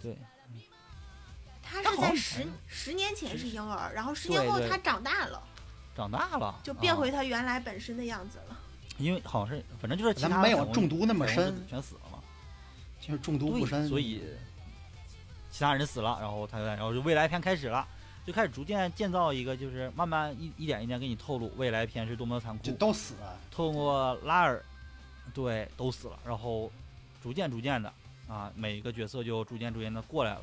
[0.02, 0.16] 对。
[1.62, 5.42] 他他好像是在十十年前是婴儿，然后十年后他长大了，
[5.96, 8.56] 长大了就变啊回他原来本身的样子了。
[8.96, 12.20] 因为好像是，反正就是其咱没有中毒那么深子全死了嘛，
[13.00, 14.22] 就是中毒不对，深，所以
[15.50, 17.84] 其他人死了，然后他就然后就未来篇开始了，
[18.26, 23.38] 就开始逐渐建造一个，就是慢慢一一点一点给你透露未来篇是多么的残酷就，都死了。
[23.50, 24.64] 透过拉尔，
[25.34, 26.72] 对，都死了，然后
[27.22, 27.92] 逐渐逐渐的
[28.26, 30.42] 啊，每一个角色就逐渐逐渐的过来了。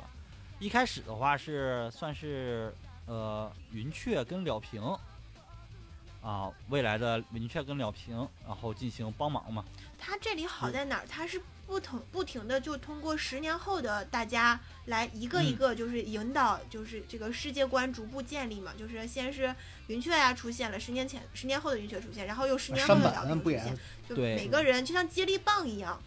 [0.60, 2.72] 一开始的话是算是
[3.06, 4.80] 呃云雀跟了平
[6.22, 8.16] 啊，未来的云雀跟了平，
[8.46, 9.64] 然后进行帮忙嘛。
[9.98, 11.06] 他这里好在哪儿？
[11.06, 18.72] 他是不同不停的就通过十年后的大家来一个一嗯个就是引导，就是这个世界观逐步建立嘛。
[18.78, 19.54] 就是先是
[19.88, 23.76] 云雀呀、出现了，十年前十年后的云雀出现，然后又十年后的了平出现，
[24.08, 26.00] 就每个人就像接力棒一样。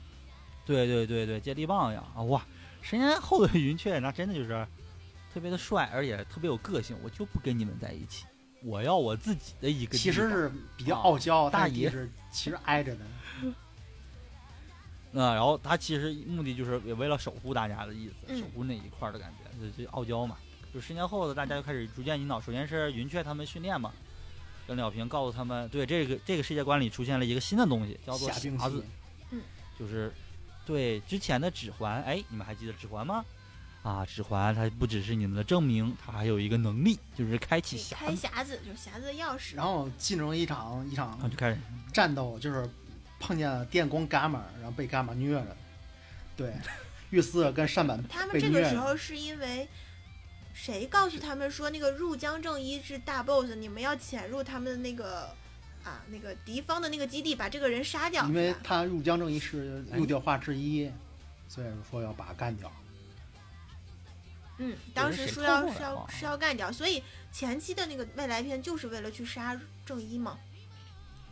[0.65, 2.23] 对对对对，接力棒一样啊！
[2.23, 2.45] 哇，
[2.81, 4.67] 十年后的云雀那真的就是
[5.33, 6.97] 特别的帅，而且特别有个性。
[7.03, 8.25] 我就不跟你们在一起，
[8.65, 9.97] 我要我自己的一个。
[9.97, 13.05] 其实是比较傲娇，大爷但是其实挨着的。
[15.17, 20.35] 啊、然后他其实目的就是也为了守护大家的意思，嗯守护那一块儿的感觉，就就傲娇嘛。
[20.73, 23.93] 就十年后的大家就开始逐渐引导，首先是云雀他们训练嘛，
[24.67, 28.83] 跟了平告诉他们，对这个这个世界观里出现了一个新的东西，叫做下兵匣子
[29.31, 29.41] 嗯，，
[29.79, 30.13] 就是
[30.65, 33.23] 对之前的指环，哎，你们还记得指环吗？
[33.85, 39.55] 啊，指环它不只是你们的证明，它还有一个能力，就是开启匣开，匣子就是匣子的钥匙。
[39.55, 41.57] 然后进入一场一场然后就开始
[41.93, 42.67] 战斗，就是
[43.19, 45.55] 碰见了电工伽马，然后被伽马虐了。
[46.35, 46.51] 对，
[47.11, 48.53] 御四跟善板他们被虐了。
[48.55, 49.67] 这个时候是因为
[50.51, 55.25] 谁告诉他们说那个入江正一是大 boss，你们要潜入他们的那个
[55.83, 58.55] 啊那个敌方的那个基地，把这个人杀掉，因为？
[58.63, 60.91] 他入江正一是入调化之一，
[61.47, 62.71] 所以说要把他干掉。
[64.57, 70.37] 嗯，当时说要是要是要干掉，所以前期的那个未来篇就是为了去杀正一嘛，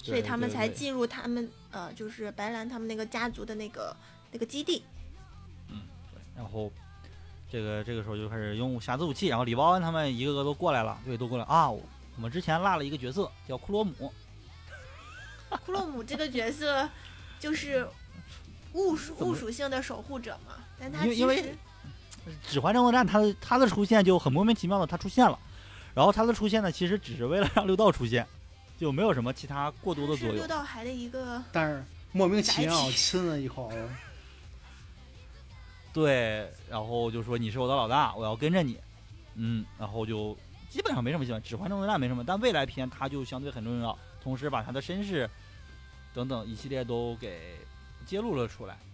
[0.04, 3.96] 所以他们才进入他们呃就是白兰他们那个家族的那个
[4.32, 4.84] 那个基地。
[5.70, 6.72] 嗯，对然后
[7.50, 11.70] 这个这个时候就开始用匣子武器，然后李包恩他们一个个都过来了，对，都过来啊！
[11.70, 11.82] 我
[12.18, 14.14] 我们之前落了一个角色叫库洛姆，
[15.66, 16.90] 库洛姆这个角色
[17.40, 17.88] 就是
[18.74, 21.58] 物属物属性的守护者嘛，但他其因为因为实
[22.48, 25.38] 指环争夺战，他的他的出现就很莫名其妙的他出现了，
[25.94, 28.26] 然后他的出现呢，其实只是为了让六道出现，
[28.78, 30.36] 就没有什么其他过多的作用。
[30.36, 30.48] 六用。
[30.48, 33.72] 道还的一个但是莫名其妙亲了一口，
[35.92, 38.80] 对，然后就说你是我的老大，我要跟着你，
[39.36, 40.38] 嗯，然后就
[40.70, 45.30] 基本上没什么戏份，指环争夺战没什么，但未来篇它就相对很重要，同时把他的身世
[46.14, 47.58] 等等一系列都给
[48.06, 48.74] 揭露了出来。
[48.76, 48.93] 啊，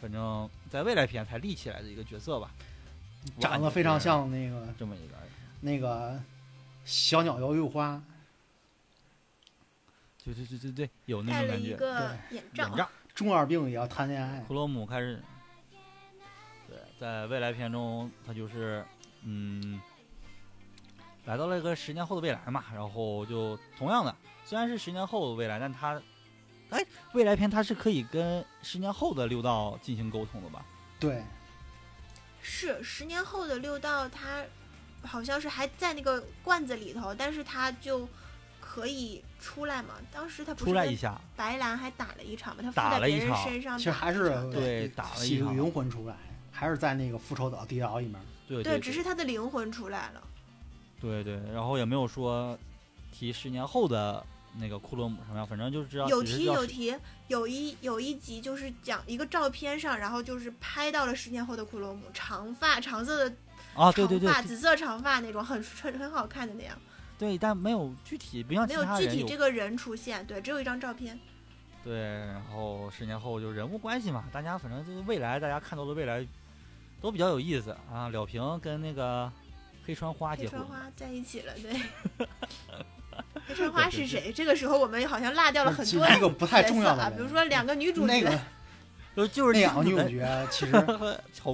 [0.00, 2.50] 反正在未来篇才立起来的一个角色吧，
[3.38, 5.14] 长得非常像那个这么一个，
[5.60, 6.20] 那个
[6.84, 8.02] 小鸟摇又花，
[10.24, 12.88] 对对对对对，有那种感觉，一个眼眼罩，罩。
[13.14, 14.40] 中二病也要谈恋爱。
[14.40, 15.22] 库洛姆开始，
[16.66, 18.82] 对，在未来篇中，他就是，
[19.24, 19.78] 嗯，
[21.26, 26.00] 来到了一个十年后的未来嘛，然后就同样的，虽然是十年后的未来，但他，
[26.70, 30.64] 哎，未来篇他是可以跟十年后的六道进行沟通的吧？
[30.98, 31.24] 对，
[32.40, 34.44] 是十年后的六道，他
[35.02, 38.08] 好像是还在那个罐子里头，但是他就
[38.60, 39.94] 可以出来嘛。
[40.12, 46.16] 当时他不是跟出来一下，白兰还打了一场嘛，他附打在别人了一场身上打了一场，其实还是对打了一吸场灵魂出来，
[46.52, 48.20] 还是在那个复仇岛地牢里面。
[48.46, 50.22] 对对，对，只是他的灵魂出来了。
[51.00, 52.58] 对对，然后也没有说
[53.10, 54.24] 提十年后的
[54.58, 56.94] 那个库洛姆什么样，反正就是知道有提有提，
[57.28, 63.36] 有一有一集就是讲一个照片上，然后就是拍到了十年后的库洛姆，长发长色的
[63.74, 66.76] 啊，对对对长发，紫色长发那种，很很很好看的那样，
[67.18, 71.18] 对，但没有具体，不像没有具体这个人出现，对，只有一张照片。
[71.82, 76.26] 对，然后十年后就人物关系嘛，大家反正就是未来，大家看到的未来
[77.00, 78.08] 都比较有意思啊。
[78.08, 79.32] 了平跟那个
[79.86, 82.26] 黑川花黑结婚川，花在一起了，对。
[83.48, 84.32] 黑川花是谁？
[84.32, 88.40] 这个时候我们好像落掉了很多其实一个不太重要的比如说两个女主角，那个
[89.16, 90.72] 就就是那两个女主角， 其实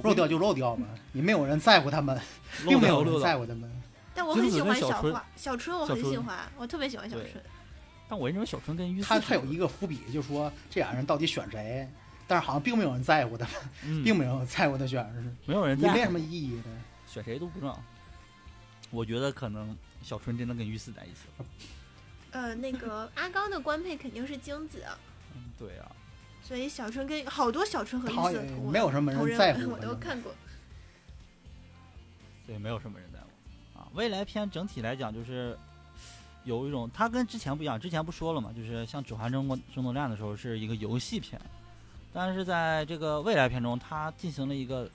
[0.03, 2.19] 漏掉就漏掉嘛，也没有人在乎他们，
[2.67, 3.69] 并没有人在乎他们。
[4.13, 7.29] 但我很喜欢精子跟小春小花，小春我很喜欢，我特别喜欢小春。
[8.09, 11.87] 但我认为小春跟于他他有一个伏笔，就说这俩人到底选谁，
[12.25, 15.05] 但是好像并没有人在乎他们，嗯，并没有在乎他选，
[15.45, 16.69] 没有人在乎也没什么意义的。
[17.05, 17.83] 选谁都不重要。
[18.91, 19.75] 我觉得可能
[20.07, 21.45] 小春真的跟于四在一起了。
[22.31, 24.81] 呃，那个 阿刚的官配肯定是精子，
[25.35, 25.91] 嗯，对啊，
[26.41, 30.33] 所以小春跟好多小春和好像玉四没有什么人在乎我都看过。
[32.45, 33.85] 对，没有什么人在乎啊。
[33.95, 35.57] 未来篇整体来讲就是
[36.45, 37.77] 有一种，它跟之前不一样。
[37.77, 41.41] 之前不说了嘛，就是像《指环争夺争夺战》的时候是一个游戏片，
[42.13, 44.89] 但是在这个未来篇中，它进行了一个，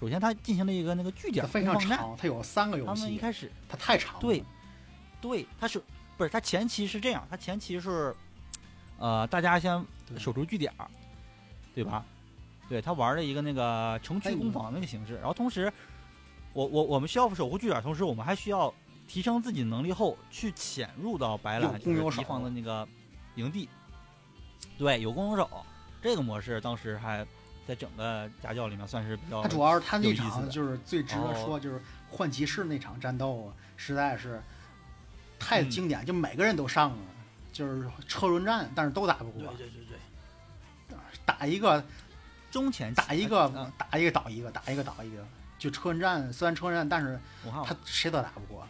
[0.00, 1.78] 首先它进行了一个那个据点它非常。
[1.78, 4.20] 长，它有三个游他们一，开始它太长了。
[4.20, 4.42] 对，
[5.20, 5.80] 对，它是
[6.16, 7.26] 不是它前期是这样？
[7.30, 8.16] 它前期是，
[8.98, 9.84] 呃，大家先
[10.16, 10.90] 守住据点儿，
[11.74, 12.04] 对吧？
[12.66, 15.70] 对他玩了一个那个城区攻防那个形式，然后同时，
[16.52, 18.72] 我我我们需要守护据点，同时我们还需要
[19.08, 22.86] 提升自己能力后去潜入到白有蓝，就是敌方的那个
[23.34, 23.68] 营地。
[24.78, 25.50] 对，有攻有守，
[26.00, 27.26] 这个模式当时还
[27.70, 34.42] 在整个家教里面算是比较他主要是他那意思的场就是最值得哦说，就是换骑士那场战斗实在是
[35.38, 36.98] 太嗯经典，就每个人都上了，
[37.52, 41.84] 就是车轮战，但是都打不过，对对对，打一个
[42.50, 45.24] 中前期打一个嗯打一个倒一个，打一个倒一个。
[45.56, 47.20] 就车轮战，虽然车轮战，但是
[47.64, 48.66] 他谁都打不过。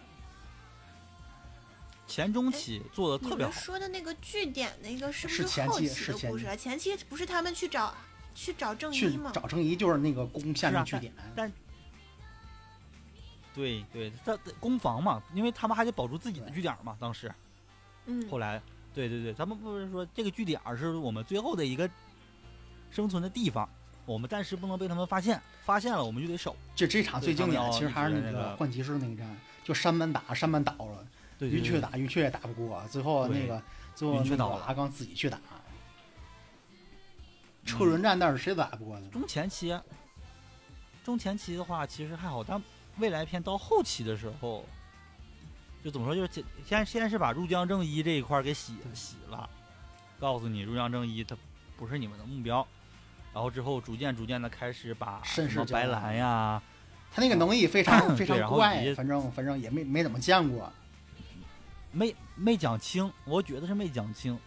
[2.07, 6.55] 前中期做的特别好，们说的那个据点那个是不是前后期的故事啊？
[6.55, 7.95] 前期不是他们去找
[8.35, 9.31] 去找正去一吗？
[9.35, 11.13] 找正义就是那个攻陷是啊的据点，
[13.53, 16.97] 对对，他攻防嘛，因为他们还得保住自己的据点嘛。
[17.01, 17.31] 当时
[18.07, 18.63] 嗯，后来，
[18.95, 21.89] 对对对，咱们不是说这个据点是我们最后的一个
[22.91, 23.69] 生存的地方，
[24.07, 26.57] 我们暂时不能被他们发现，发现了我们就得守。
[26.75, 31.07] 这这场最经典其实还是那个那个幻骑士那一战，就山门打山门倒了，
[31.39, 33.61] 对云雀打云雀也打不过，最后那个
[33.95, 35.60] 最后那个云雀倒了阿刚自己去打，嗯
[37.71, 39.07] 车轮战但是谁打不过的。
[39.09, 39.79] 中前期，
[41.05, 42.63] 中前期的话其实还好，但
[42.99, 44.65] 未来篇到后期的时候，
[45.83, 49.49] 就怎么说，就是先先先是把入江正一这一块儿给洗洗了，
[50.19, 51.37] 告诉你入江正一他
[51.77, 52.67] 不是你们的目标，
[53.33, 56.63] 然后之后逐渐逐渐的开始把绅士教什么白兰呀，
[57.13, 60.71] 他那个能力非常非常怪，反正反正也没没怎么见过。
[61.93, 64.39] 没没讲清，我觉得是没讲清，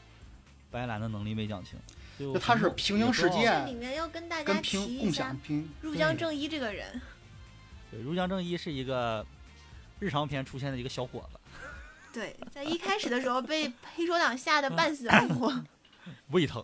[0.72, 1.78] 白兰的能力没讲清，
[2.24, 7.02] 就就他是平行世界这里面要跟大家跟提平共一下享平入江正一这个人，
[7.92, 9.26] 对，入江正一是一个
[10.00, 11.40] 日常片出现的一个小伙子，
[12.14, 15.64] 对，在一开始的时候被 黑手党吓得半死 不活，
[16.30, 16.64] 胃疼，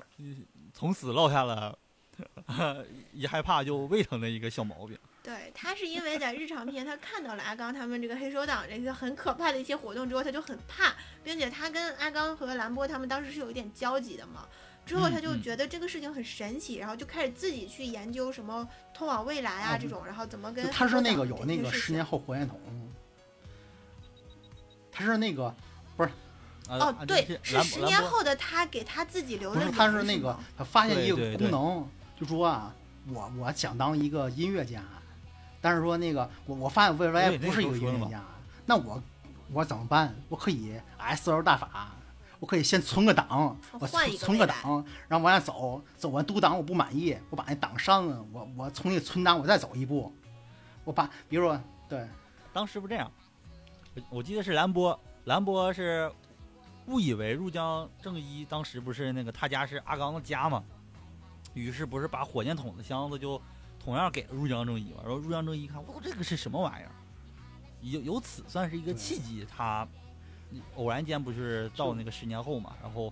[0.74, 1.78] 从此落下了
[3.12, 4.97] 一害怕就胃疼的一个小毛病。
[5.22, 14.47] 对他是因为在日常片他看到了阿刚他们这个黑手党这些很可怕的一些活动之后，他就很怕，并且他跟阿刚和兰波他们当时是有一点交集的嘛。
[14.90, 22.60] 之后他就觉得这个事情很神奇，然后就开始自己去研究什么通往未来啊啊这种，然后怎么跟他是那个有那个十年后火箭筒，
[24.92, 25.56] 他是那个
[25.96, 26.10] 不是
[26.68, 31.88] 哦，对，是是十年后的他给他自己留的，不是他是那个他发现一个对对对功能，
[32.20, 32.74] 就说啊，
[33.14, 34.82] 我我想当一个音乐家，
[35.62, 38.24] 但是说那个我我发现未来不是一个音乐家，
[38.66, 39.00] 那我
[39.54, 40.16] 我怎么办？
[40.30, 41.96] 我可以 S L 大法。
[42.40, 50.12] 我可以先存个档，我换一存存个档，然后往下走，走完读档我不满意，我把那档删了，我我从那存档我再走一步，
[50.84, 52.08] 我把比如说对。
[52.52, 53.12] 当时不这样，
[53.94, 56.12] 我我记得是兰波，兰波是
[56.88, 60.64] 误以为入江正一当时不是那个他家是阿刚的家嘛，
[61.54, 63.40] 于是不是把火箭筒的箱子就
[63.80, 66.92] 同样给了入江正一嘛，然后入江正一一看，我这个是什么玩意儿？
[67.82, 69.88] 由由此算是一个契机，他
[70.76, 73.12] 偶然间不是到那个十年后嘛，然后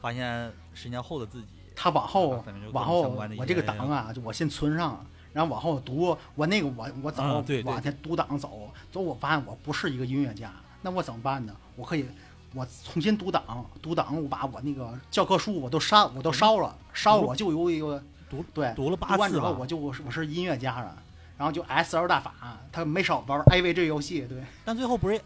[0.00, 3.02] 发现十年后的自己，他往后往后
[3.36, 7.70] 我这个些档啊，就我先存上，然后往后读，我那个我我走、啊对对。
[7.70, 11.54] 往前读档走，走我发现我不是一个音乐家，那我怎么办呢？
[11.76, 12.06] 我可以
[12.54, 13.42] 我重新读档，
[13.82, 20.96] 读档我把我那个教科书我都删我都烧了，烧了我就有一个读对读了读完之后八次吧我就我是我是音乐家了，
[21.36, 22.32] 然后就 S L 大法，
[22.72, 25.20] 他没少玩 AVG 游戏，对，但最后不是，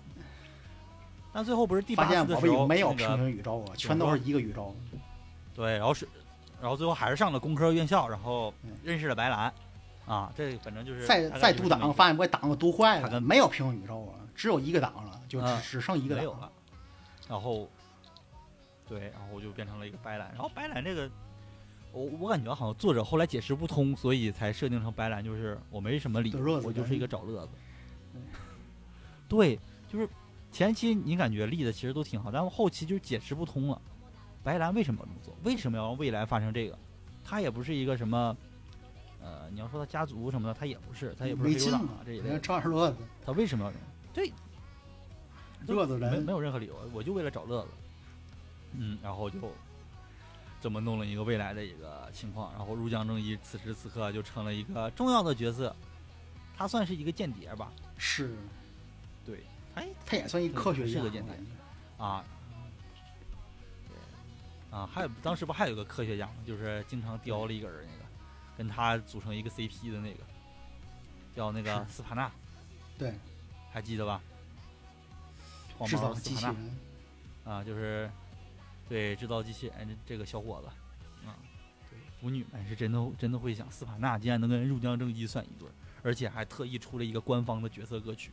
[1.32, 4.74] 但最后不是第八次的时候，没有平行宇宙啊，全都是一个宇宙，
[5.54, 6.06] 对，然后是，
[6.60, 8.70] 然后最后还是上了工科院校，然后嗯。
[8.84, 9.52] 认识了白兰，
[10.06, 16.52] 啊，这反正就是再再读档，发现我档都读坏了，没有平行宇宙了，只有一个档了，就只剩一个档没有了，
[17.28, 17.68] 然后，
[18.86, 21.10] 对，然后就变成了一个白兰，然后白兰这个，
[21.92, 27.52] 我我感觉好像作者后来解释不通，所以才设定成白兰，就是我没什么理我就是一个找乐子。
[28.14, 28.20] 嗯。
[29.28, 29.58] 对，
[29.90, 30.06] 就是
[30.52, 33.80] 前期你感觉立的其实都挺好，但是后期就解释不通了。
[34.44, 35.34] 白兰为什么要这么做？
[35.42, 36.78] 为什么要让未来发生这个？
[37.24, 38.36] 他也不是一个什么，
[39.22, 43.72] 呃，你要说他家族什么的，他也不是，他也不是没黑手党劲啊，这一类的，照样乐子，他为什么要？
[44.12, 44.30] 对，
[45.66, 47.68] 乐子人没没有任何理由，我就为了找乐子。
[48.72, 49.38] 嗯，然后就
[50.60, 55.74] 这么弄了一个未来的一个情况，然后入江正一此时此刻就成了一个重要的角色，
[56.56, 57.72] 他算是一个间谍吧？
[57.96, 58.36] 是，对，
[59.74, 61.34] 哎他也算一科学家，是个间谍
[61.96, 62.24] 啊，
[64.70, 66.34] 啊，还有当时不还有个科学家吗？
[66.46, 68.04] 就是经常叼了一根儿那个，
[68.56, 70.20] 跟他组成一个 CP 的那个，
[71.34, 72.30] 叫那个斯帕纳，
[72.98, 73.14] 对，
[73.70, 74.20] 还记得吧？
[75.78, 76.34] 黄制造毛斯帕纳。
[76.34, 76.78] 机器人，
[77.44, 78.10] 啊，就是
[78.88, 80.66] 对制造机器人这这个小伙子
[81.26, 81.32] 啊，
[81.90, 88.30] 对腐女们是真的真的会想，斯帕纳竟然能跟入江正一算一对儿，而且还特意出了一个官方的角色歌曲。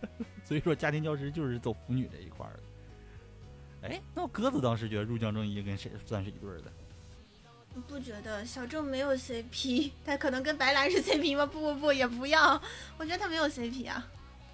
[0.44, 3.88] 所以说，家庭教师就是走腐女这一块儿的。
[3.88, 6.72] 哎，那我鸽子当时觉得入江正一跟谁算是一对儿的？
[7.86, 11.46] 不觉得小郑没有 CP， 他可能跟白兰是 CP 吗？
[11.46, 12.60] 不不不，也不要，
[12.96, 14.04] 我觉得他没有 CP 啊。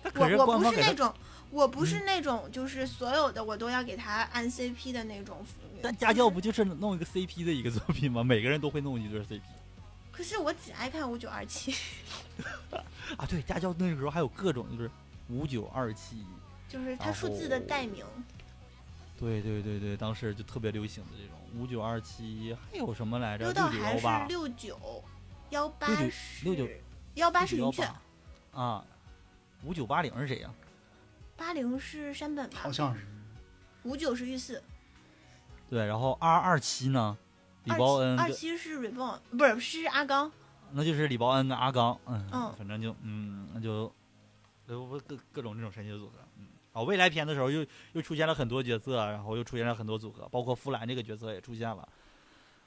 [0.02, 1.14] 他可是我我不是那种，
[1.50, 5.80] 我不是那种就是所有的我都要给他按 CP 的那种腐女。
[5.82, 8.22] 但家教不就是弄一个 CP 的一个作品吗？
[8.22, 9.40] 每个人都会弄一对儿 CP
[10.12, 11.74] 可是我只爱看五九二七，
[13.16, 13.24] 啊。
[13.26, 14.90] 对，家教那个时候还有各种就是
[15.34, 16.24] 五九二七。
[16.68, 18.04] 就是他数字的代名。
[19.16, 23.44] 对对对对，当时就特别流行的这种五九二七，还有什么来着？
[23.44, 25.02] 六六道还是九幺八，六九
[25.50, 26.68] 幺八六九是六九
[27.14, 27.88] 幺八是幺云雀，
[28.52, 28.84] 啊，
[29.62, 30.50] 五九八零是谁呀、
[31.36, 33.06] 八零是山本吧好，像是
[33.84, 34.60] 五九是御四，
[35.70, 37.16] 对，然后二二七呢，
[37.64, 40.30] 李包恩跟二七是 reborn，不是是阿刚，
[40.72, 43.90] 那就是李包恩跟阿刚，嗯，嗯反正就嗯，那就
[44.66, 46.46] 都各各种这种神奇的组合，嗯。
[46.72, 51.88] 然后未来篇的时候又又出现了很多角色，然后又出现了很多组合，包括弗兰这个角色也出现了，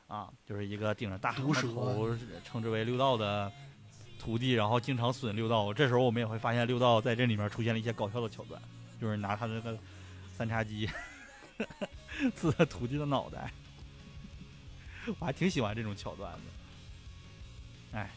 [0.08, 3.52] 啊，就是一个顶着大毒蛇头，称之为六道的
[4.18, 5.74] 徒弟，然后经常损六道。
[5.74, 8.62] 这时候我们也会发现六道在这里面出现了一些搞笑的桥段，
[9.02, 9.78] 就是拿他那个
[10.34, 10.90] 三叉戟
[12.34, 13.52] 刺他徒弟的脑袋，
[15.20, 17.98] 我还挺喜欢这种桥段的。
[17.98, 18.10] 哎，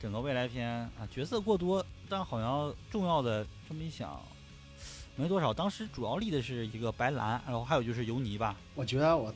[0.00, 4.20] 整个未来篇啊，角色过多，但好像重要的这么一想，
[5.14, 5.54] 没多少。
[5.54, 9.32] 当时主要立的是一个白蓝，然后还有就是尤尼吧，我觉得我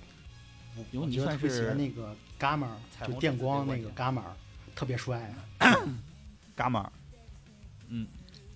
[0.77, 4.37] 我尤尼算是欢那个伽马，就电光那个伽马，
[4.75, 5.33] 特别帅。
[6.57, 6.91] 伽马，
[7.89, 8.07] 嗯，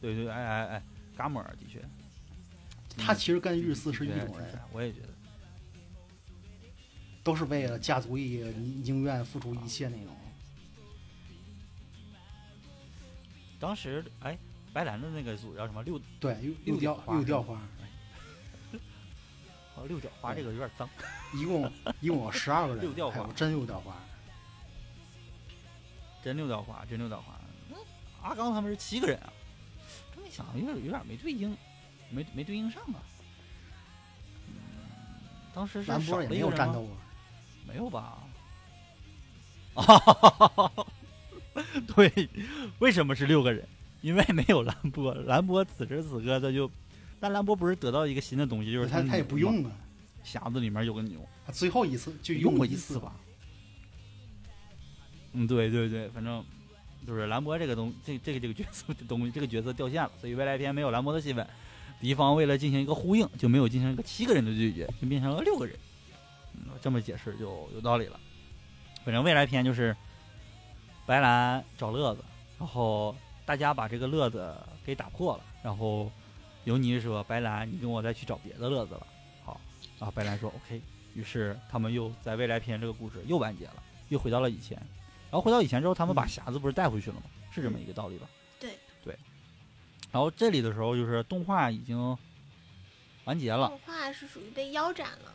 [0.01, 0.83] 对对，哎哎哎，
[1.16, 1.81] 伽马尔的确，
[2.97, 5.09] 他其实跟日四是一种人，我也觉得。
[7.23, 8.43] 都是为了家族意义
[8.83, 10.16] 宁愿付出一切那种。
[13.59, 14.39] 当时哎，
[14.73, 16.01] 白兰的那个组叫什么六？
[16.21, 16.95] 对，六六又掉
[17.43, 17.61] 朵花
[19.77, 20.89] 哦六角花这个有点脏，
[21.35, 23.95] 一共 一共有十二个人，六吊花真六吊花。
[26.21, 27.39] 真六吊花，真六吊花。
[27.71, 27.77] 那
[28.21, 29.33] 阿刚他们是七个人啊，
[30.13, 31.57] 这么一想有点有点没对应，
[32.11, 32.99] 没没对应上啊。
[34.49, 34.55] 嗯，
[35.55, 36.99] 当时是少兰博也没了一个人吗有战斗啊，
[37.67, 38.19] 没有吧？
[39.75, 40.73] 啊，
[41.95, 42.29] 对，
[42.79, 43.67] 为什么是六个人？
[44.01, 46.71] 因为没有兰博，兰博此时此刻他就，
[47.19, 49.73] 但兰博不是得到一个新的东西，就是他他也不用啊，
[50.25, 53.13] 匣子里面有个牛，他最后一次就用过一一次吧？
[55.33, 56.45] 嗯，对对对，反正
[57.07, 61.47] 就是兰博这个东这这个这个角色这东西这个角色掉线了，所以未来篇没有兰博的戏份。
[62.01, 65.75] 敌方为了进行一个呼应，就没有进行一个七个人的对决，就变成了六个人。
[66.55, 68.21] 嗯，这么解释就有道理了。
[69.05, 69.97] 反正未来篇就是
[71.09, 72.23] 白兰找乐子，
[72.59, 74.55] 然后大家把这个乐子
[74.85, 76.13] 给打破了，然后
[76.65, 79.07] 尤尼说：“白兰，你跟我再去找别的乐子了。”
[79.43, 79.59] 好，
[79.99, 80.83] 然后，白兰说：“OK。”
[81.17, 84.77] 于是他们又在未来篇这个故事又完结了，又回到了以前。
[85.31, 87.23] 然后回到以前之后，他们把嗯匣子不是带回去了吗？
[87.51, 88.29] 是这么一个道理吧？
[88.61, 89.19] 对对。
[90.13, 92.15] 然后这里的时候，就是动画已经
[93.25, 93.69] 完结了。
[93.69, 95.33] 动画是属于被腰斩了。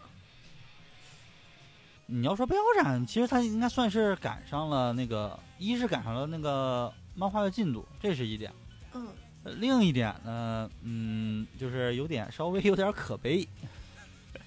[2.05, 8.51] 你要说被腰斩，其实他应该算是赶上了那个，一是赶上了那个漫画的进度，这是一点。
[8.93, 9.07] 嗯，
[9.43, 13.47] 呃另一点呢，嗯，就是有点稍微有点可悲，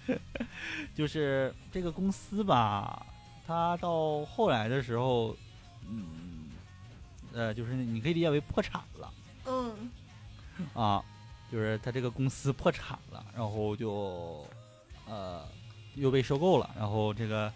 [0.94, 3.06] 就是这个公司吧，
[3.46, 5.34] 它到后来的时候，
[5.88, 6.50] 嗯，
[7.32, 9.12] 呃，就是你可以理解为破产了。
[9.46, 9.90] 嗯，
[10.74, 11.02] 啊，
[11.50, 14.46] 就是它这个公司破产了，然后就
[15.06, 15.46] 呃
[15.94, 17.52] 又被收购了，然后这个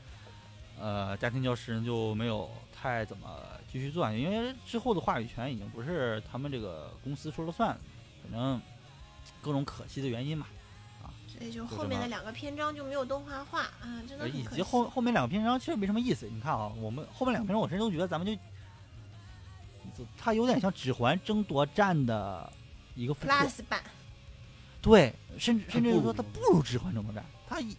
[0.80, 3.28] 呃家庭教师就没有太怎么
[3.70, 7.78] 继续做，因为之后的话语权已经不是他们这个公司说了算，
[8.22, 8.60] 反正
[9.42, 10.46] 各种可惜的原因嘛。
[11.02, 14.42] 啊所以就后面的两个篇章就没有动画化啊，真的呃以。
[14.54, 16.28] 及后后面两个篇章其实没什么意思。
[16.28, 22.52] 你看啊，我们后面两个篇章，我甚至都觉得咱们就，它有点像《指环争夺战》的
[22.94, 23.14] 一个。
[23.14, 23.80] Plus 版，
[24.82, 27.74] 对，甚至甚至是说它不如《指环争夺战》，它一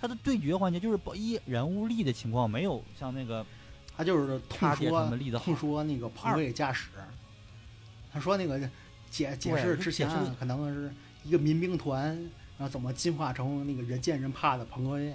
[0.00, 3.44] 它的对决环节就是不一人物力的情况没有像那个
[3.96, 6.88] 他就是痛说他们立得好痛说那个朋克驾驶，
[8.10, 8.58] 他说那个
[9.10, 10.90] 解解释之前可能是
[11.22, 12.16] 一个民兵团，
[12.56, 15.14] 然后怎么进化成那个人见人怕的彭克列，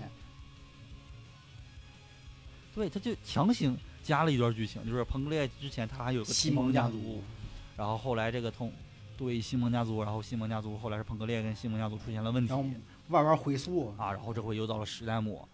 [2.76, 7.24] 对，他就强行加了一段剧情，就是彭格列之前他还有个西西蒙蒙家族家族，
[7.76, 8.72] 然后后来这个通
[9.18, 12.70] 对西蒙家族，然后西蒙家族后来是彭格列跟西蒙家族出现了问题然后
[13.08, 15.48] 慢慢回溯，啊，然后这回又到了史莱姆，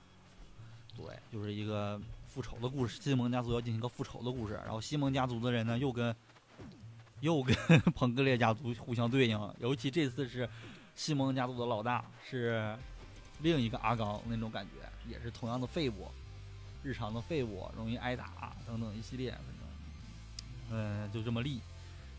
[0.96, 2.00] 对，就是一个
[2.30, 6.16] 复仇的故事，西蒙家族要进行一个复仇的故事，然后西蒙家族的人呢又跟
[7.20, 7.56] 又跟
[7.94, 10.48] 彭格列家族互相对应，尤其这次是
[10.96, 12.76] 西蒙家族的老大是
[13.42, 16.08] 另一个阿刚那种感觉，也是同样的废物，
[16.84, 19.58] 日常的废物，容易挨打等等一系列，反正，
[20.72, 21.60] 嗯，就这么立，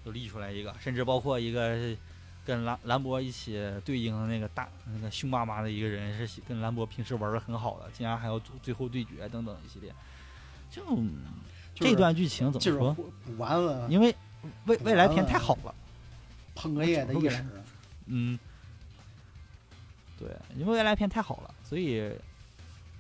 [0.05, 1.97] 就立出来一个，甚至包括一个
[2.44, 9.94] 跟兰兰博一起对应的那个大那个凶巴巴的一个人，是跟兰博平时玩的很好的，竟然还要最最后对决等等一系列，
[10.70, 10.85] 就、
[11.74, 12.97] 就是这段剧情怎么说？
[13.36, 14.14] 完了因为
[14.66, 15.74] 未未来篇太好了。
[16.55, 17.43] 朋克烈的意识，
[18.05, 18.39] 嗯，
[20.19, 22.12] 对，因为未来篇太好了，所以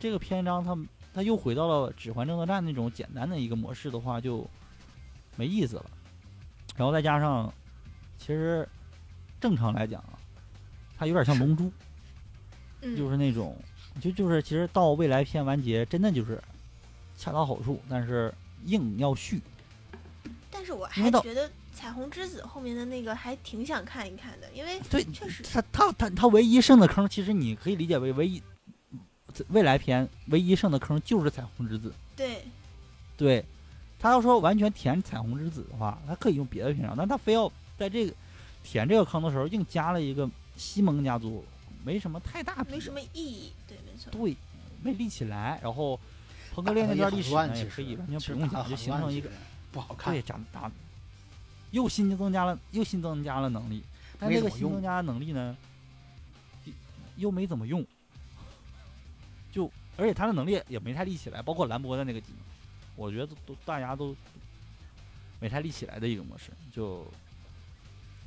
[0.00, 0.74] 这个篇章它
[1.12, 4.48] 它又回到了《指环争夺战》那种简单的一个模式的话，就
[5.36, 5.84] 没意思了。
[6.74, 7.52] 然后再加上，
[8.16, 8.66] 其实
[9.42, 10.16] 正常来讲啊，
[10.96, 11.64] 它有点像《龙珠》，
[12.80, 13.54] 嗯，就是那种
[14.00, 16.40] 就就是其实到未来篇完结，真的就是
[17.18, 18.32] 恰到好处，但是
[18.66, 19.42] 硬要续。
[20.48, 28.40] 但是我还觉得彩虹之子后面的那个还挺想看一看的，因为对，确实他他他他唯一剩的坑，其实你可以理解为唯一
[29.48, 31.92] 未来篇唯一剩的坑就是彩虹之子。
[32.14, 32.44] 对
[33.16, 33.44] 对，
[33.98, 38.14] 他要说完全填彩虹之子的话，他可以用别的篇章，但他非要在这个
[38.62, 41.44] 填这个坑的时候硬加了一个西蒙家族，
[41.84, 44.10] 没什么太大没什么意义，对，没错。
[44.10, 44.36] 对，
[44.82, 45.58] 没立起来。
[45.62, 45.98] 然后
[46.54, 49.30] 彭格列那段历史呢，也可以完全不用讲，就形成一个
[49.72, 50.70] 不好看对，长打
[51.70, 53.82] 又新增加了又新增加了能力，
[54.18, 55.56] 但这个新增加的能力呢，
[56.64, 56.72] 又
[57.16, 57.84] 又没怎么用，
[59.50, 62.38] 就而且他的能力也没太立起来，包括兰博的那个技能，
[62.94, 64.14] 我觉得都都大家都
[65.40, 67.06] 没太立起来的一个模式，就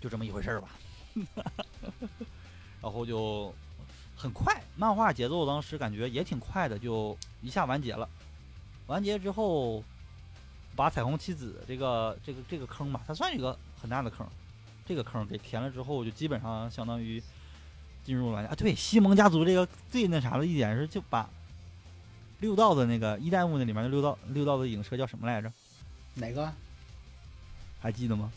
[0.05, 0.69] 就这么一回事儿吧。
[2.79, 3.51] 然后就
[4.15, 8.07] 很快，漫画节奏当时感觉也挺快的，就一下完结了。
[8.85, 9.83] 完结之后，
[10.75, 14.27] 把彩虹妻子这个这个这个坑吧，它算一个很大的坑。
[14.85, 17.19] 这个坑给填了之后，就基本上相当于
[18.03, 21.27] 进入了啊，对，西蒙家族这个最那啥的一点是，就把
[22.41, 25.51] 六道的那个一代目那里面的六道六道的影射叫什么来着？
[26.13, 26.53] 哪个？
[27.81, 28.31] 还记得吗？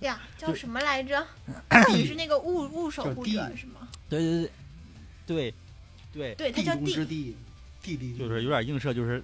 [0.00, 1.26] 呀，叫什么来着？
[1.96, 3.88] 也是那个物物守护者是吗？
[4.08, 4.50] 对对
[5.26, 5.52] 对
[6.14, 7.36] 对对，对，他叫地之地，
[7.82, 9.22] 地地就是有点映射，就是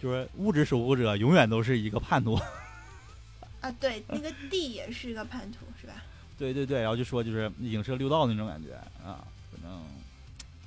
[0.00, 2.34] 就是物质守护者永远都是一个叛徒。
[3.60, 6.02] 啊，对，那个地也是一个叛徒是吧？
[6.38, 9.82] 对对对，然后就说就是影射六道那种感觉啊，反正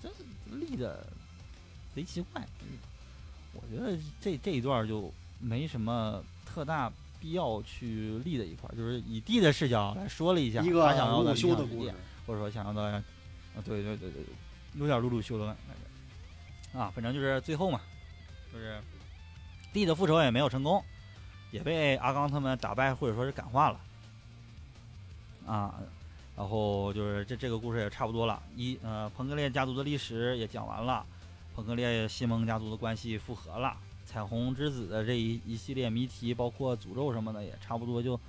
[0.01, 1.05] 真是立的
[1.93, 2.41] 贼奇怪。
[3.53, 11.94] 我觉得这这一段就没什么特大必要去立的一块，就是以地的视角来说了一下一个他想要的修的故事，
[12.26, 13.04] 或者说想要的啊，
[13.66, 14.34] 对对对对对，
[14.76, 15.56] 有点鲁鲁修的感
[16.74, 17.82] 觉啊，反正就是最后嘛，
[18.54, 18.82] 就是
[19.74, 20.84] 地的复仇也没有成功，
[21.52, 23.80] 也被阿刚他们打败或者说是感化了
[25.46, 25.76] 啊。
[26.38, 31.06] 然后就是这这个故事也差不多了，一呃彭格列家族的历史也讲完了，
[31.54, 33.76] 彭格列西蒙家族的关系复合了，
[34.10, 38.19] 彩虹之子的这一一系列谜题，包括诅咒什么的，也差不多就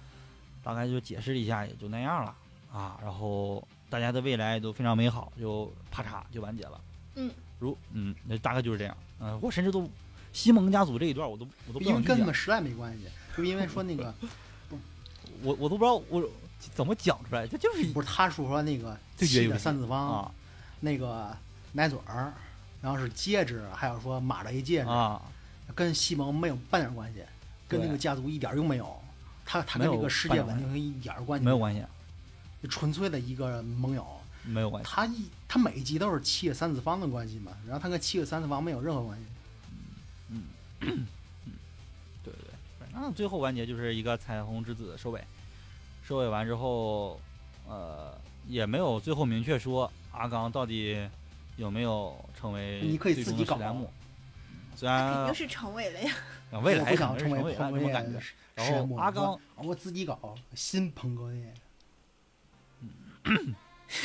[0.62, 2.34] 大概就解释一下，也就那样了
[2.70, 2.98] 啊。
[3.02, 6.78] 然后大家的未来都非常美好，就啪嚓就完结了。
[7.14, 8.94] 嗯，如嗯，那大概就是这样。
[9.20, 9.88] 嗯、我甚至都
[10.34, 13.04] 西蒙家族这一段我都我都不因为想去讲跟他们时代没关系，
[13.34, 14.14] 就因为说那个
[15.42, 16.22] 我我都不知道我
[16.74, 20.32] 怎么讲出来，这就是不是他说说那个就七的三次方，啊
[20.80, 21.34] 那个
[21.72, 22.32] 奶嘴儿，
[22.82, 25.22] 然后是戒指，还有说马雷戒指，啊，
[25.74, 27.20] 跟西蒙没有半点关系，
[27.68, 29.00] 跟那个家族一点用没有。
[29.44, 31.80] 他他跟这个世界稳定一点关系没有关系，
[32.62, 34.06] 系，纯粹的一个盟友。
[34.42, 34.90] 没有关系。
[34.90, 39.24] 他一他每一集都是七月三次方的关系嘛，然后他跟七月三次方没有任何关系。
[40.28, 40.42] 嗯
[42.22, 42.32] 对对
[42.78, 45.22] 对，那最后完结就是一个彩虹之子收尾，
[46.04, 47.20] 收尾完之后，
[47.68, 48.16] 呃，
[48.46, 51.08] 也没有最后明确说阿刚到底
[51.56, 53.58] 有没有成为你可以自己搞
[54.74, 56.12] 虽肯定是成为了呀。
[56.52, 58.20] 啊未来不想成能是成为他为彭格列这么感觉的。
[58.20, 61.54] 史然史莱姆后阿刚我我自己搞新彭格列，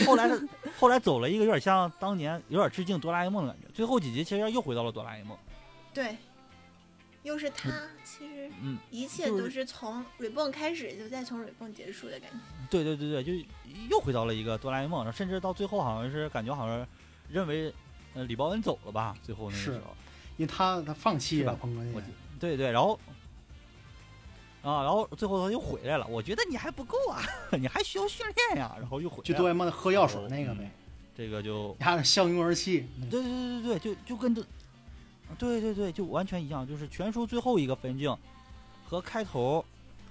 [0.05, 0.39] 后来的
[0.77, 5.35] 后来走了一个有点像当年有点致敬哆啦 A 梦的感觉，最后几集其实又回到了哆啦 A 梦。
[5.91, 6.17] 对，
[7.23, 7.71] 又是他，
[8.03, 12.37] 其实嗯，一切都是从 reborn 开始，就再从 reborn 结束的感觉。
[12.69, 13.33] 对对对对，就
[13.89, 16.87] 又回到了一个哆啦 A 梦，甚至到最后好像是感觉好像
[17.27, 17.73] 认为
[18.13, 19.95] 呃李报恩走了吧，最后那个时候。
[20.37, 22.01] 因为他他放弃吧了彭格列我，
[22.39, 22.99] 对对，然后
[24.61, 26.05] 啊，然后最后他又回来了。
[26.07, 27.21] 我觉得你还不够啊，
[27.59, 28.75] 你还需要训练呀。
[28.79, 29.25] 然后又回来了。
[29.25, 30.71] 就哆啦 A 梦的喝药水那个呗，
[31.15, 34.43] 这个就你看相拥而泣，对对对对对，就就跟这，
[35.37, 36.67] 对对对，就完全一样。
[36.67, 38.15] 就是全书最后一个分镜
[38.83, 39.63] 和开头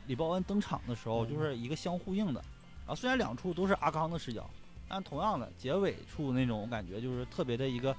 [0.06, 2.40] 李报恩登场的时候，嗯就是一个相呼应的。
[2.86, 4.48] 然后虽然两处都是阿康的视角，
[4.88, 7.96] 但同样的结尾处那种感觉就是特别的一个，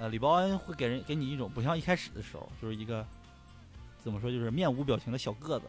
[0.00, 3.06] 呃，李包恩会给人给你一种不像一开始的时候就是一个
[4.02, 5.66] 怎么说，就是面无表情的小个子，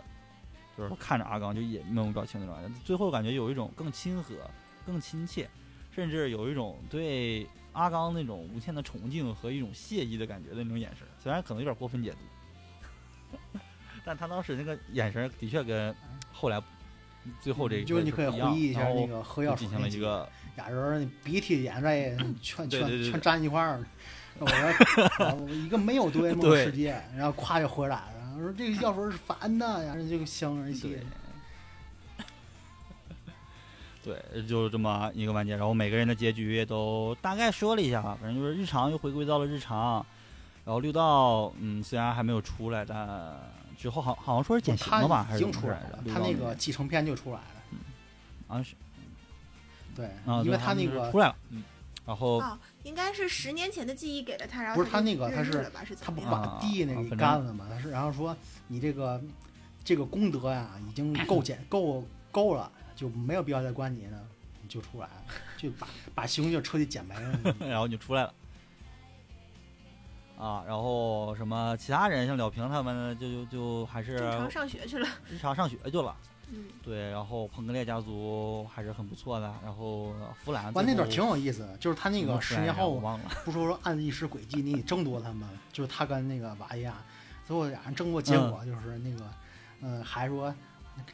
[0.78, 2.80] 就是看着阿刚就也面无表情那种感觉。
[2.86, 4.34] 最后感觉有一种更亲和、
[4.86, 5.50] 更亲切，
[5.94, 13.38] 甚至有一种对阿刚那种无限的崇敬和一种谢意的感觉的那种眼神，虽然可能有点过分解读，
[14.06, 15.94] 但他当时那个眼神的确跟
[16.32, 16.64] 后来
[17.42, 23.86] 最后这个就是你可以回忆一下那个喝药就进行了一个俩人儿鼻涕眼泪全全全粘一块儿了。
[24.40, 28.34] 我说一个没有哆啦 A 梦世界，然后咵就回来了。
[28.38, 31.04] 我说这个药水是反的，然后就相拥而泣对。
[34.04, 40.04] 对，就这么一个完结，然后每个人的结局也都大概说了一下吧，反正就是日常又回归到了日常，
[40.66, 43.38] 然后六道嗯虽然还没有出来，但
[43.78, 47.46] 之后好好像说是减刑了吧，还已是怎么经出来了，他那个继承片就出来了。
[48.48, 48.74] 好像是
[49.96, 51.64] 对，啊，因为他那个出来了，嗯，
[52.06, 56.22] 然后哦，应该是十年前的记忆给了他，然后不是他那个他是他不？
[56.22, 57.68] 把地那个给啊反正干了嘛？
[57.70, 58.36] 他是然后说
[58.68, 59.22] 你这个
[59.84, 64.20] 这个功德呀，已经够减够够了，就没有必要再关你了，
[64.62, 65.24] 你就出来了，
[65.58, 67.56] 就把把刑就彻底减没了。
[67.70, 68.34] 然后你就出来了。
[70.40, 75.08] 啊，然后什么其他人像了平他们，就就就还是正常上学去了。
[75.30, 76.18] 日常上学去了。
[76.54, 79.54] 嗯，对，然后彭格列家族还是很不错的。
[79.64, 80.14] 然后
[80.44, 86.94] 弗兰完那段挺有意思的，就是他那个十年后我忘了，不说说按历史轨迹，你得争夺他们，就是他跟那个瓦伊亚，
[87.48, 89.34] 最后俩人争夺结果就是那个，
[89.80, 90.54] 嗯、还说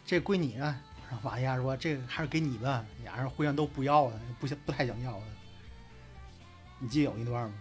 [0.04, 0.76] 这归你了，
[1.08, 5.24] 然后瓦伊亚说这个还是给你吧，俩人互相都不要了，不想不太想要了。
[6.80, 7.54] 你记得有一段吗？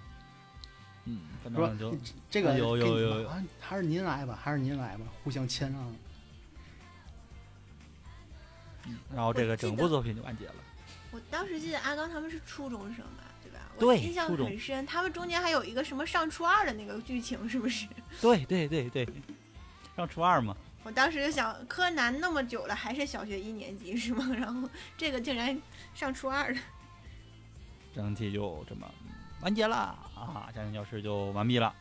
[1.05, 1.95] 嗯，反说正就
[2.31, 5.95] 这个有有有有啊还是您来吧，还是您来吧，互相谦让。
[9.15, 10.55] 然后这个整部作品就完结了。
[11.13, 13.59] 我我当时记得阿刚他们是初中生吧，对吧？
[13.77, 14.85] 我对印象很深。
[14.85, 17.87] 他们中间还有一个什么上初二的那个剧情，是不是？
[18.21, 19.09] 对对对对，
[19.97, 24.27] 上初二嘛，我当时就想，柯南那么久了还是小学一年级是吗？
[24.39, 24.69] 然后
[24.99, 25.59] 这个竟然
[25.95, 26.59] 上初二了。
[27.95, 29.77] 整体就这么嗯完结了
[30.15, 31.75] 啊，家庭教师就完毕了。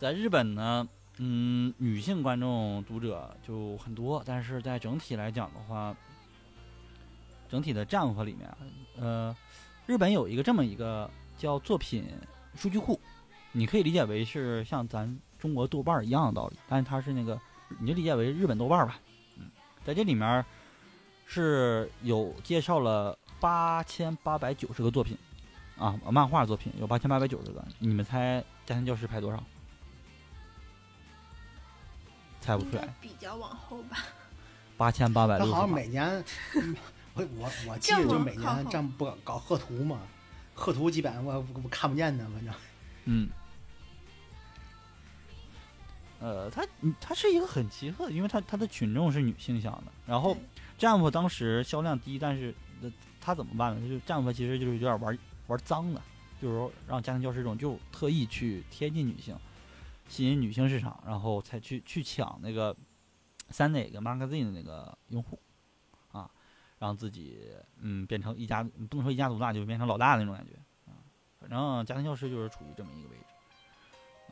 [0.00, 5.94] 在日本呢，嗯，女性观众读者就很多，但是在整体来讲的话，
[7.48, 8.50] 整体的战火里面，
[8.98, 9.36] 呃，
[9.86, 12.06] 日本有一个这么一个叫作品
[12.56, 12.98] 数据库，
[13.52, 17.38] 你可以理解为是像咱中国豆瓣一样的道理，但是它是那个
[17.78, 18.98] 你就理解为日本豆瓣吧，
[19.36, 19.50] 嗯，
[19.84, 20.44] 在这里面
[21.26, 25.16] 是有介绍了八千八百九十个作品
[25.76, 29.42] 啊，漫画作品有八千八百九十个，你们猜《家庭教师》排多少？
[32.42, 33.98] 猜不出来，比较往后吧。
[34.76, 35.70] 八千八百他好像。
[35.70, 36.24] 每年，
[36.56, 36.76] 嗯
[37.14, 40.00] 我我我记得就每年这不搞贺图嘛，
[40.54, 42.54] 贺图基本上我我我看不见的，反正
[43.04, 43.28] 嗯，
[46.18, 49.92] 呃，它嗯它是一个很奇特的，因为它它的群众是女性向的。
[50.06, 50.34] 然后
[50.78, 52.90] 对 Jump 当时销量低，但是呃
[53.20, 53.86] 它怎么办呢？
[53.86, 55.16] 就是 Jump 其实就是有点玩
[55.46, 56.00] 玩脏的，
[56.40, 59.36] 就是说让家庭教师这种就特意去贴近女性，
[60.08, 62.76] 吸引女性市场，然后才去去抢那个
[63.50, 65.40] Sunday 跟 Magazine 的那个用户
[66.10, 66.30] 啊，
[66.78, 70.52] 让自己嗯变成一家不能说一家独大，就变成老大那种感觉
[70.90, 70.96] 啊。
[71.40, 73.24] 反正家庭教师就是处于这么一个位置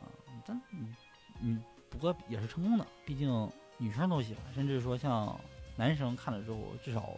[0.01, 0.07] 啊，
[0.45, 0.95] 但嗯
[1.41, 5.39] 嗯，不过也是成功的，毕竟女生都喜欢，甚至说像
[5.75, 7.15] 男生看了之后，至少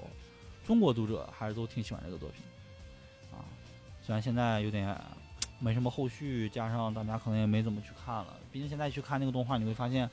[0.65, 2.41] 中国读者还是都挺喜欢这个作品
[3.33, 3.43] 啊。
[4.01, 4.97] 虽然现在有点
[5.59, 10.07] 没什么后续，加上大家可能也没怎么去看了，毕竟现在去看那个动画，你会发现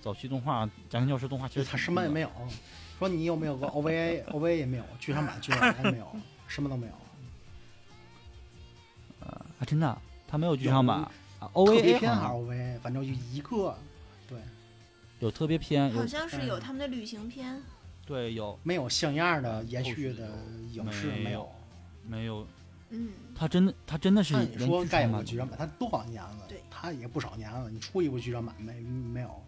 [0.00, 2.30] 早期动画《家庭教师》动画其实他什么也没有。
[2.96, 6.06] 说你有没有个 OVA，OVA 也没有，剧场版、剧场版也没有，
[6.46, 6.92] 什么都没有。
[9.26, 9.98] 啊，真的，
[10.28, 11.10] 他没有剧场版啊
[11.40, 13.76] 特别，OVA 篇还是 OVA，反正就一个，
[14.28, 14.38] 对，
[15.18, 17.60] 有特别篇，好像是有嗯他们的旅行片。
[18.06, 20.28] 对有没有像样的延续的
[20.72, 21.50] 影视没有
[22.06, 22.46] 没有。
[22.88, 23.02] 没有？
[23.02, 26.46] 嗯，他真的他真的是按你说该有剧场版都个剧场版，它多少年了？
[26.48, 27.70] 对他也不少年了。
[27.70, 29.42] 你出一部剧场版没没有？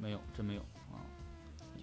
[0.00, 0.60] 没有，真没有
[0.92, 1.02] 啊。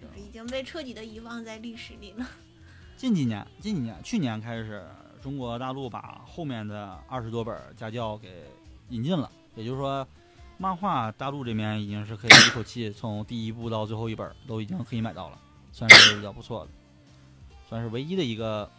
[0.00, 2.26] 就是已经被彻底的遗忘在历史里了。
[2.96, 4.82] 近几年，近几年，去年开始，
[5.22, 8.44] 中国大陆把后面的二十多本家教给
[8.88, 10.06] 引进了，也就是说，
[10.56, 15.38] 漫画大陆这边已经是可以一口气从第一部到最后一本都已经可以买到了，
[15.72, 16.70] 算是比较不错的，
[17.68, 18.70] 算是唯一的一个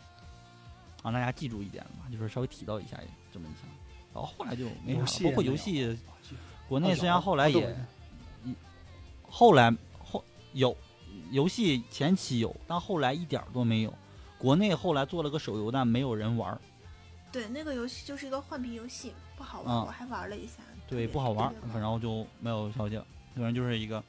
[1.12, 2.98] 让大家记住一点嘛，就是稍微提到一下
[3.32, 3.68] 这么一下，
[4.14, 5.98] 然后后来就没啥了，包括游戏，
[6.68, 7.76] 国哦内虽然后来也
[9.30, 9.74] 后来
[10.04, 10.24] 后
[10.54, 10.76] 有
[11.32, 13.94] 游戏前期有，但后来一点儿都没有。
[14.38, 16.60] 国内后来做了个手游，但没有人玩儿，
[17.32, 20.62] 对，那个游戏就是一个换皮游戏，不好玩，嗯我还玩了一下。
[20.88, 23.06] 对，不好玩儿特别，反正就没有消息了。
[23.34, 24.04] 反正就是一个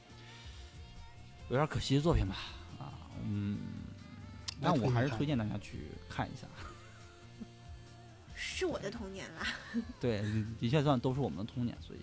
[1.49, 2.35] 有点可惜的作品吧，
[2.77, 2.93] 啊，
[3.23, 3.57] 嗯，
[4.61, 6.47] 但我还是推荐大家去看一下。
[8.59, 9.47] 是我的童年啦。
[10.01, 10.21] 对，
[10.59, 11.99] 的确算都是我们的童年，所以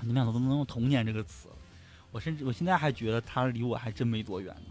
[0.00, 1.48] 你们俩都能用“童年”这个词。
[2.10, 4.70] 我甚至我现在还觉得他离我还真没多远呢。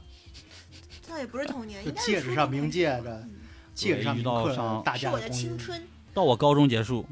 [1.07, 3.31] 倒也不是童年，就应该是戒指上初中冥界着，嗯
[3.73, 5.30] 戒指上刻到上大家是我的。
[5.30, 5.81] 青春。
[6.14, 7.05] 到我高中结束，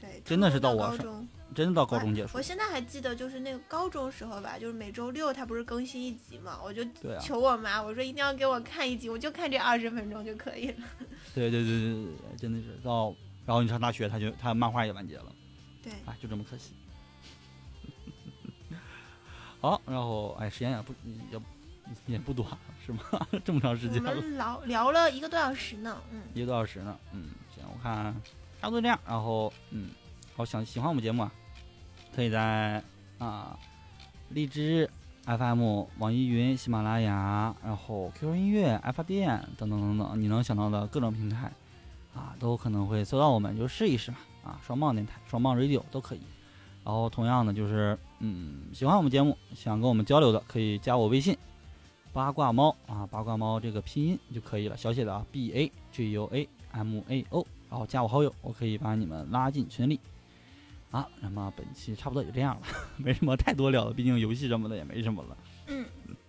[0.00, 1.28] 对，真的是到我高中。
[1.54, 2.42] 真的到高中结束我。
[2.42, 6.84] 现在还记得，就是那个高中时候吧，就是每周六他不是更新一集嘛，我就
[7.20, 10.84] 求我妈，我说一定要给我看一集，我就看这二十分钟就可以了。
[11.34, 13.14] 对对对对对对，真的是到，
[13.46, 15.32] 然后你上大学，他就他漫画也完结了，
[15.82, 16.72] 对，哎，就这么可惜。
[19.60, 20.92] 好，然后哎，时间也不
[21.30, 21.40] 也
[22.06, 23.00] 也不短了，是吗？
[23.44, 26.98] 这么长时间了，们聊聊了一个多小时呢，嗯，一个多小时呢。
[27.12, 28.14] 嗯，行，我看
[28.60, 28.98] 差不多这样。
[29.06, 29.90] 然后嗯，
[30.36, 31.32] 好想喜欢我们节目啊，
[32.14, 32.82] 可以在
[33.18, 33.58] 啊
[34.28, 34.88] 荔枝
[35.26, 41.50] FM、网易云、喜马拉雅，然后 QQ 音乐、爱发电等等等等，你能想到的各种平台
[42.14, 44.18] 啊，都可能会搜到我们，就试一试嘛。
[44.44, 46.20] 啊，双棒电台、双棒 radio 都可以。
[46.84, 51.36] 然后同样的就是，嗯，喜欢我们节目，想跟我们交流的，可以加我微信，
[52.12, 59.98] 八卦猫啊，八卦猫这个拼音就可以了，小写的啊，B A G U A M A O，然后加我好友，我可以把你们拉进群里。
[60.94, 62.62] 啊，那么本期差不多也就这样了，
[62.96, 65.36] 没什么太多聊的，毕竟游戏什么的也没什么了。
[65.66, 65.84] 嗯，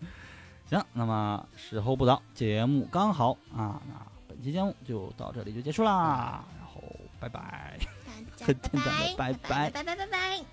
[0.68, 3.96] 行，那么时候不早，节目刚好啊，那
[4.28, 6.82] 本期节目就到这里就结束啦，然后
[7.20, 7.78] 拜拜，
[8.42, 10.44] 很简单的拜拜拜拜拜拜拜。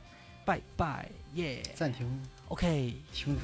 [0.44, 2.06] 拜拜，耶、暂停
[2.48, 2.94] OK。
[3.14, 3.42] 停止。